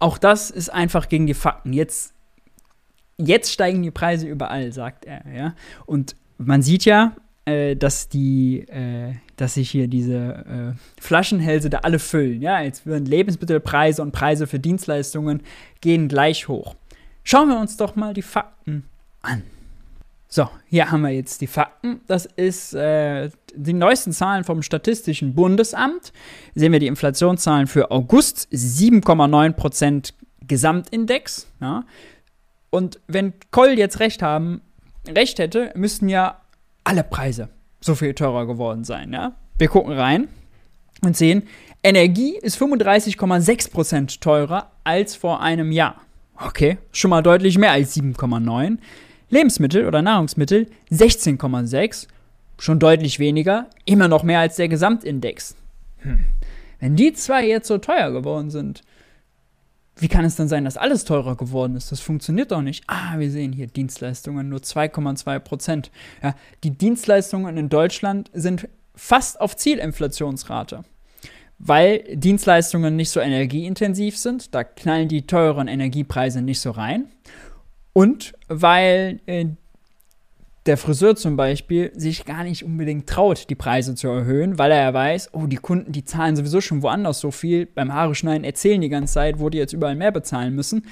Auch 0.00 0.18
das 0.18 0.50
ist 0.50 0.70
einfach 0.70 1.08
gegen 1.08 1.26
die 1.26 1.34
Fakten. 1.34 1.72
Jetzt, 1.72 2.12
jetzt 3.18 3.52
steigen 3.52 3.82
die 3.82 3.92
Preise 3.92 4.26
überall, 4.26 4.72
sagt 4.72 5.04
er. 5.04 5.22
Ja? 5.32 5.54
Und 5.86 6.16
man 6.38 6.62
sieht 6.62 6.84
ja, 6.84 7.12
äh, 7.44 7.76
dass 7.76 8.08
die, 8.08 8.60
äh, 8.68 9.14
dass 9.36 9.54
sich 9.54 9.70
hier 9.70 9.86
diese 9.88 10.74
äh, 10.76 11.00
Flaschenhälse 11.00 11.70
da 11.70 11.78
alle 11.78 11.98
füllen. 11.98 12.42
Ja, 12.42 12.60
jetzt 12.60 12.86
würden 12.86 13.06
Lebensmittelpreise 13.06 14.02
und 14.02 14.12
Preise 14.12 14.46
für 14.46 14.58
Dienstleistungen 14.58 15.42
gehen 15.80 16.08
gleich 16.08 16.48
hoch. 16.48 16.74
Schauen 17.30 17.48
wir 17.48 17.60
uns 17.60 17.76
doch 17.76 17.94
mal 17.94 18.12
die 18.12 18.22
Fakten 18.22 18.82
an. 19.22 19.44
So, 20.26 20.48
hier 20.66 20.90
haben 20.90 21.02
wir 21.02 21.10
jetzt 21.10 21.40
die 21.40 21.46
Fakten. 21.46 22.00
Das 22.08 22.26
ist 22.26 22.74
äh, 22.74 23.30
die 23.54 23.72
neuesten 23.72 24.10
Zahlen 24.10 24.42
vom 24.42 24.62
Statistischen 24.62 25.36
Bundesamt. 25.36 26.12
Sehen 26.56 26.72
wir 26.72 26.80
die 26.80 26.88
Inflationszahlen 26.88 27.68
für 27.68 27.92
August 27.92 28.48
7,9% 28.52 30.12
Gesamtindex. 30.48 31.46
Ja. 31.60 31.84
Und 32.70 32.98
wenn 33.06 33.34
Koll 33.52 33.78
jetzt 33.78 34.00
recht 34.00 34.22
haben, 34.22 34.60
recht 35.06 35.38
hätte, 35.38 35.70
müssten 35.76 36.08
ja 36.08 36.40
alle 36.82 37.04
Preise 37.04 37.48
so 37.80 37.94
viel 37.94 38.14
teurer 38.14 38.48
geworden 38.48 38.82
sein. 38.82 39.12
Ja. 39.12 39.36
Wir 39.56 39.68
gucken 39.68 39.92
rein 39.92 40.26
und 41.00 41.16
sehen, 41.16 41.46
Energie 41.84 42.36
ist 42.42 42.60
35,6% 42.60 44.18
teurer 44.18 44.72
als 44.82 45.14
vor 45.14 45.40
einem 45.40 45.70
Jahr. 45.70 45.94
Okay, 46.42 46.78
schon 46.90 47.10
mal 47.10 47.22
deutlich 47.22 47.58
mehr 47.58 47.72
als 47.72 47.94
7,9. 47.96 48.78
Lebensmittel 49.28 49.86
oder 49.86 50.00
Nahrungsmittel 50.00 50.68
16,6, 50.90 52.08
schon 52.58 52.78
deutlich 52.78 53.18
weniger, 53.18 53.68
immer 53.84 54.08
noch 54.08 54.22
mehr 54.22 54.40
als 54.40 54.56
der 54.56 54.68
Gesamtindex. 54.68 55.54
Hm. 55.98 56.24
Wenn 56.80 56.96
die 56.96 57.12
zwei 57.12 57.46
jetzt 57.46 57.68
so 57.68 57.76
teuer 57.76 58.10
geworden 58.10 58.50
sind, 58.50 58.82
wie 59.96 60.08
kann 60.08 60.24
es 60.24 60.36
dann 60.36 60.48
sein, 60.48 60.64
dass 60.64 60.78
alles 60.78 61.04
teurer 61.04 61.36
geworden 61.36 61.76
ist? 61.76 61.92
Das 61.92 62.00
funktioniert 62.00 62.52
doch 62.52 62.62
nicht. 62.62 62.84
Ah, 62.86 63.18
wir 63.18 63.30
sehen 63.30 63.52
hier 63.52 63.66
Dienstleistungen 63.66 64.48
nur 64.48 64.60
2,2 64.60 65.38
Prozent. 65.40 65.90
Ja, 66.22 66.34
die 66.64 66.70
Dienstleistungen 66.70 67.58
in 67.58 67.68
Deutschland 67.68 68.30
sind 68.32 68.66
fast 68.94 69.38
auf 69.42 69.56
Zielinflationsrate. 69.56 70.84
Weil 71.62 72.04
Dienstleistungen 72.14 72.96
nicht 72.96 73.10
so 73.10 73.20
energieintensiv 73.20 74.16
sind, 74.16 74.54
da 74.54 74.64
knallen 74.64 75.08
die 75.08 75.26
teuren 75.26 75.68
Energiepreise 75.68 76.40
nicht 76.40 76.58
so 76.58 76.70
rein. 76.70 77.10
Und 77.92 78.32
weil 78.48 79.20
äh, 79.26 79.44
der 80.64 80.78
Friseur 80.78 81.16
zum 81.16 81.36
Beispiel 81.36 81.92
sich 81.94 82.24
gar 82.24 82.44
nicht 82.44 82.64
unbedingt 82.64 83.06
traut, 83.06 83.50
die 83.50 83.54
Preise 83.54 83.94
zu 83.94 84.08
erhöhen, 84.08 84.58
weil 84.58 84.70
er 84.70 84.84
ja 84.84 84.94
weiß, 84.94 85.34
oh, 85.34 85.46
die 85.46 85.56
Kunden, 85.56 85.92
die 85.92 86.04
zahlen 86.04 86.34
sowieso 86.34 86.62
schon 86.62 86.82
woanders 86.82 87.20
so 87.20 87.30
viel. 87.30 87.66
Beim 87.66 87.92
Haare 87.92 88.14
schneiden 88.14 88.44
erzählen 88.44 88.80
die 88.80 88.88
ganze 88.88 89.14
Zeit, 89.14 89.38
wo 89.38 89.50
die 89.50 89.58
jetzt 89.58 89.74
überall 89.74 89.96
mehr 89.96 90.12
bezahlen 90.12 90.54
müssen. 90.54 90.86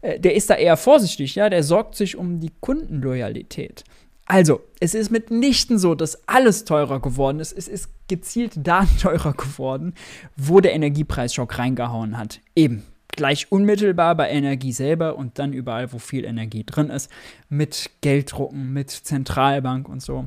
Äh, 0.00 0.20
der 0.20 0.34
ist 0.34 0.48
da 0.48 0.54
eher 0.54 0.76
vorsichtig, 0.76 1.34
ja, 1.34 1.50
der 1.50 1.64
sorgt 1.64 1.96
sich 1.96 2.16
um 2.16 2.38
die 2.38 2.52
Kundenloyalität. 2.60 3.82
Also, 4.26 4.62
es 4.80 4.94
ist 4.94 5.10
mitnichten 5.10 5.78
so, 5.78 5.94
dass 5.94 6.26
alles 6.26 6.64
teurer 6.64 7.00
geworden 7.00 7.40
ist. 7.40 7.52
Es 7.52 7.68
ist 7.68 7.88
gezielt 8.08 8.52
da 8.56 8.86
teurer 9.00 9.32
geworden, 9.32 9.94
wo 10.36 10.60
der 10.60 10.74
Energiepreisschock 10.74 11.58
reingehauen 11.58 12.16
hat. 12.16 12.40
Eben 12.56 12.84
gleich 13.08 13.52
unmittelbar 13.52 14.16
bei 14.16 14.30
Energie 14.30 14.72
selber 14.72 15.16
und 15.16 15.38
dann 15.38 15.52
überall, 15.52 15.92
wo 15.92 15.98
viel 15.98 16.24
Energie 16.24 16.64
drin 16.64 16.90
ist, 16.90 17.10
mit 17.48 17.90
Gelddrucken, 18.00 18.72
mit 18.72 18.90
Zentralbank 18.90 19.88
und 19.88 20.02
so. 20.02 20.26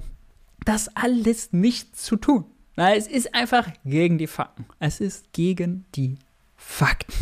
Das 0.66 0.96
alles 0.96 1.54
nicht 1.54 1.98
zu 1.98 2.16
tun. 2.16 2.46
Na, 2.76 2.94
es 2.94 3.08
ist 3.08 3.34
einfach 3.34 3.70
gegen 3.84 4.18
die 4.18 4.28
Fakten. 4.28 4.66
Es 4.80 5.00
ist 5.00 5.34
gegen 5.34 5.86
die 5.96 6.18
Fakten. 6.56 7.14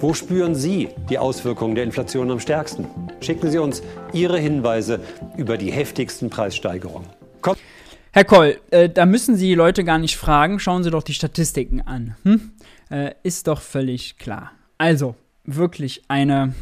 Wo 0.00 0.14
spüren 0.14 0.54
Sie 0.54 0.88
die 1.10 1.18
Auswirkungen 1.18 1.74
der 1.74 1.84
Inflation 1.84 2.30
am 2.30 2.40
stärksten? 2.40 2.86
Schicken 3.20 3.50
Sie 3.50 3.58
uns 3.58 3.82
Ihre 4.14 4.38
Hinweise 4.38 5.00
über 5.36 5.58
die 5.58 5.70
heftigsten 5.70 6.30
Preissteigerungen. 6.30 7.08
Komm. 7.42 7.56
Herr 8.12 8.24
Koll, 8.24 8.58
äh, 8.70 8.88
da 8.88 9.04
müssen 9.04 9.36
Sie 9.36 9.48
die 9.48 9.54
Leute 9.54 9.84
gar 9.84 9.98
nicht 9.98 10.16
fragen. 10.16 10.58
Schauen 10.58 10.84
Sie 10.84 10.90
doch 10.90 11.02
die 11.02 11.12
Statistiken 11.12 11.82
an. 11.82 12.16
Hm? 12.24 12.52
Äh, 12.90 13.12
ist 13.22 13.46
doch 13.46 13.60
völlig 13.60 14.16
klar. 14.16 14.52
Also, 14.78 15.14
wirklich 15.44 16.02
eine 16.08 16.54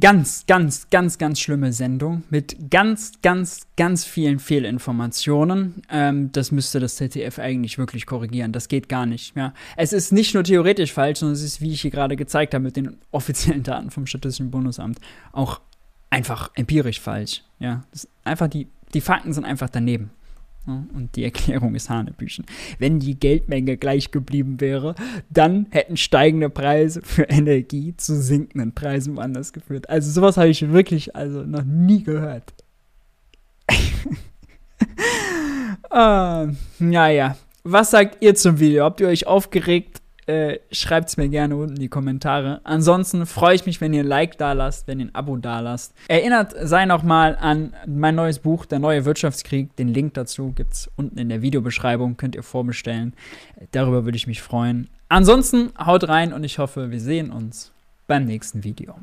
ganz, 0.00 0.46
ganz, 0.46 0.88
ganz, 0.90 1.18
ganz 1.18 1.40
schlimme 1.40 1.72
Sendung 1.72 2.22
mit 2.30 2.70
ganz, 2.70 3.12
ganz, 3.22 3.66
ganz 3.76 4.04
vielen 4.04 4.38
Fehlinformationen. 4.38 5.82
Ähm, 5.90 6.32
das 6.32 6.52
müsste 6.52 6.80
das 6.80 6.96
ZDF 6.96 7.38
eigentlich 7.38 7.78
wirklich 7.78 8.06
korrigieren. 8.06 8.52
Das 8.52 8.68
geht 8.68 8.88
gar 8.88 9.06
nicht. 9.06 9.36
Ja. 9.36 9.54
Es 9.76 9.92
ist 9.92 10.12
nicht 10.12 10.34
nur 10.34 10.44
theoretisch 10.44 10.92
falsch, 10.92 11.20
sondern 11.20 11.34
es 11.34 11.42
ist, 11.42 11.60
wie 11.60 11.72
ich 11.72 11.82
hier 11.82 11.90
gerade 11.90 12.16
gezeigt 12.16 12.54
habe, 12.54 12.64
mit 12.64 12.76
den 12.76 12.98
offiziellen 13.10 13.62
Daten 13.62 13.90
vom 13.90 14.06
Statistischen 14.06 14.50
Bundesamt 14.50 14.98
auch 15.32 15.60
einfach 16.10 16.50
empirisch 16.54 17.00
falsch. 17.00 17.42
Ja. 17.58 17.84
einfach 18.24 18.48
die, 18.48 18.68
die 18.94 19.00
Fakten 19.00 19.32
sind 19.32 19.44
einfach 19.44 19.70
daneben. 19.70 20.10
Und 20.66 21.10
die 21.16 21.24
Erklärung 21.24 21.74
ist 21.74 21.90
Hanebüchen. 21.90 22.44
Wenn 22.78 23.00
die 23.00 23.18
Geldmenge 23.18 23.76
gleich 23.76 24.12
geblieben 24.12 24.60
wäre, 24.60 24.94
dann 25.28 25.66
hätten 25.70 25.96
steigende 25.96 26.50
Preise 26.50 27.02
für 27.02 27.24
Energie 27.24 27.96
zu 27.96 28.20
sinkenden 28.20 28.72
Preisen 28.72 29.16
woanders 29.16 29.52
geführt. 29.52 29.90
Also 29.90 30.10
sowas 30.10 30.36
habe 30.36 30.48
ich 30.48 30.70
wirklich 30.70 31.16
also 31.16 31.42
noch 31.42 31.64
nie 31.64 32.04
gehört. 32.04 32.54
ah, 35.90 36.46
naja, 36.78 37.36
was 37.64 37.90
sagt 37.90 38.22
ihr 38.22 38.34
zum 38.34 38.60
Video? 38.60 38.84
Habt 38.84 39.00
ihr 39.00 39.08
euch 39.08 39.26
aufgeregt? 39.26 40.01
Äh, 40.26 40.58
Schreibt 40.70 41.08
es 41.08 41.16
mir 41.16 41.28
gerne 41.28 41.56
unten 41.56 41.74
in 41.74 41.80
die 41.80 41.88
Kommentare. 41.88 42.60
Ansonsten 42.64 43.26
freue 43.26 43.54
ich 43.54 43.66
mich, 43.66 43.80
wenn 43.80 43.92
ihr 43.92 44.02
ein 44.02 44.06
Like 44.06 44.38
da 44.38 44.52
lasst, 44.52 44.86
wenn 44.86 45.00
ihr 45.00 45.06
ein 45.06 45.14
Abo 45.14 45.36
da 45.36 45.60
lasst. 45.60 45.94
Erinnert 46.08 46.54
sei 46.60 46.84
noch 46.86 47.02
mal 47.02 47.36
an 47.40 47.74
mein 47.86 48.14
neues 48.14 48.38
Buch, 48.38 48.64
Der 48.64 48.78
neue 48.78 49.04
Wirtschaftskrieg. 49.04 49.74
Den 49.76 49.88
Link 49.88 50.14
dazu 50.14 50.52
gibt 50.52 50.72
es 50.72 50.90
unten 50.96 51.18
in 51.18 51.28
der 51.28 51.42
Videobeschreibung, 51.42 52.16
könnt 52.16 52.36
ihr 52.36 52.42
vorbestellen. 52.42 53.14
Darüber 53.72 54.04
würde 54.04 54.16
ich 54.16 54.26
mich 54.26 54.42
freuen. 54.42 54.88
Ansonsten 55.08 55.72
haut 55.78 56.08
rein 56.08 56.32
und 56.32 56.44
ich 56.44 56.58
hoffe, 56.58 56.90
wir 56.90 57.00
sehen 57.00 57.30
uns 57.30 57.72
beim 58.06 58.24
nächsten 58.24 58.64
Video. 58.64 58.94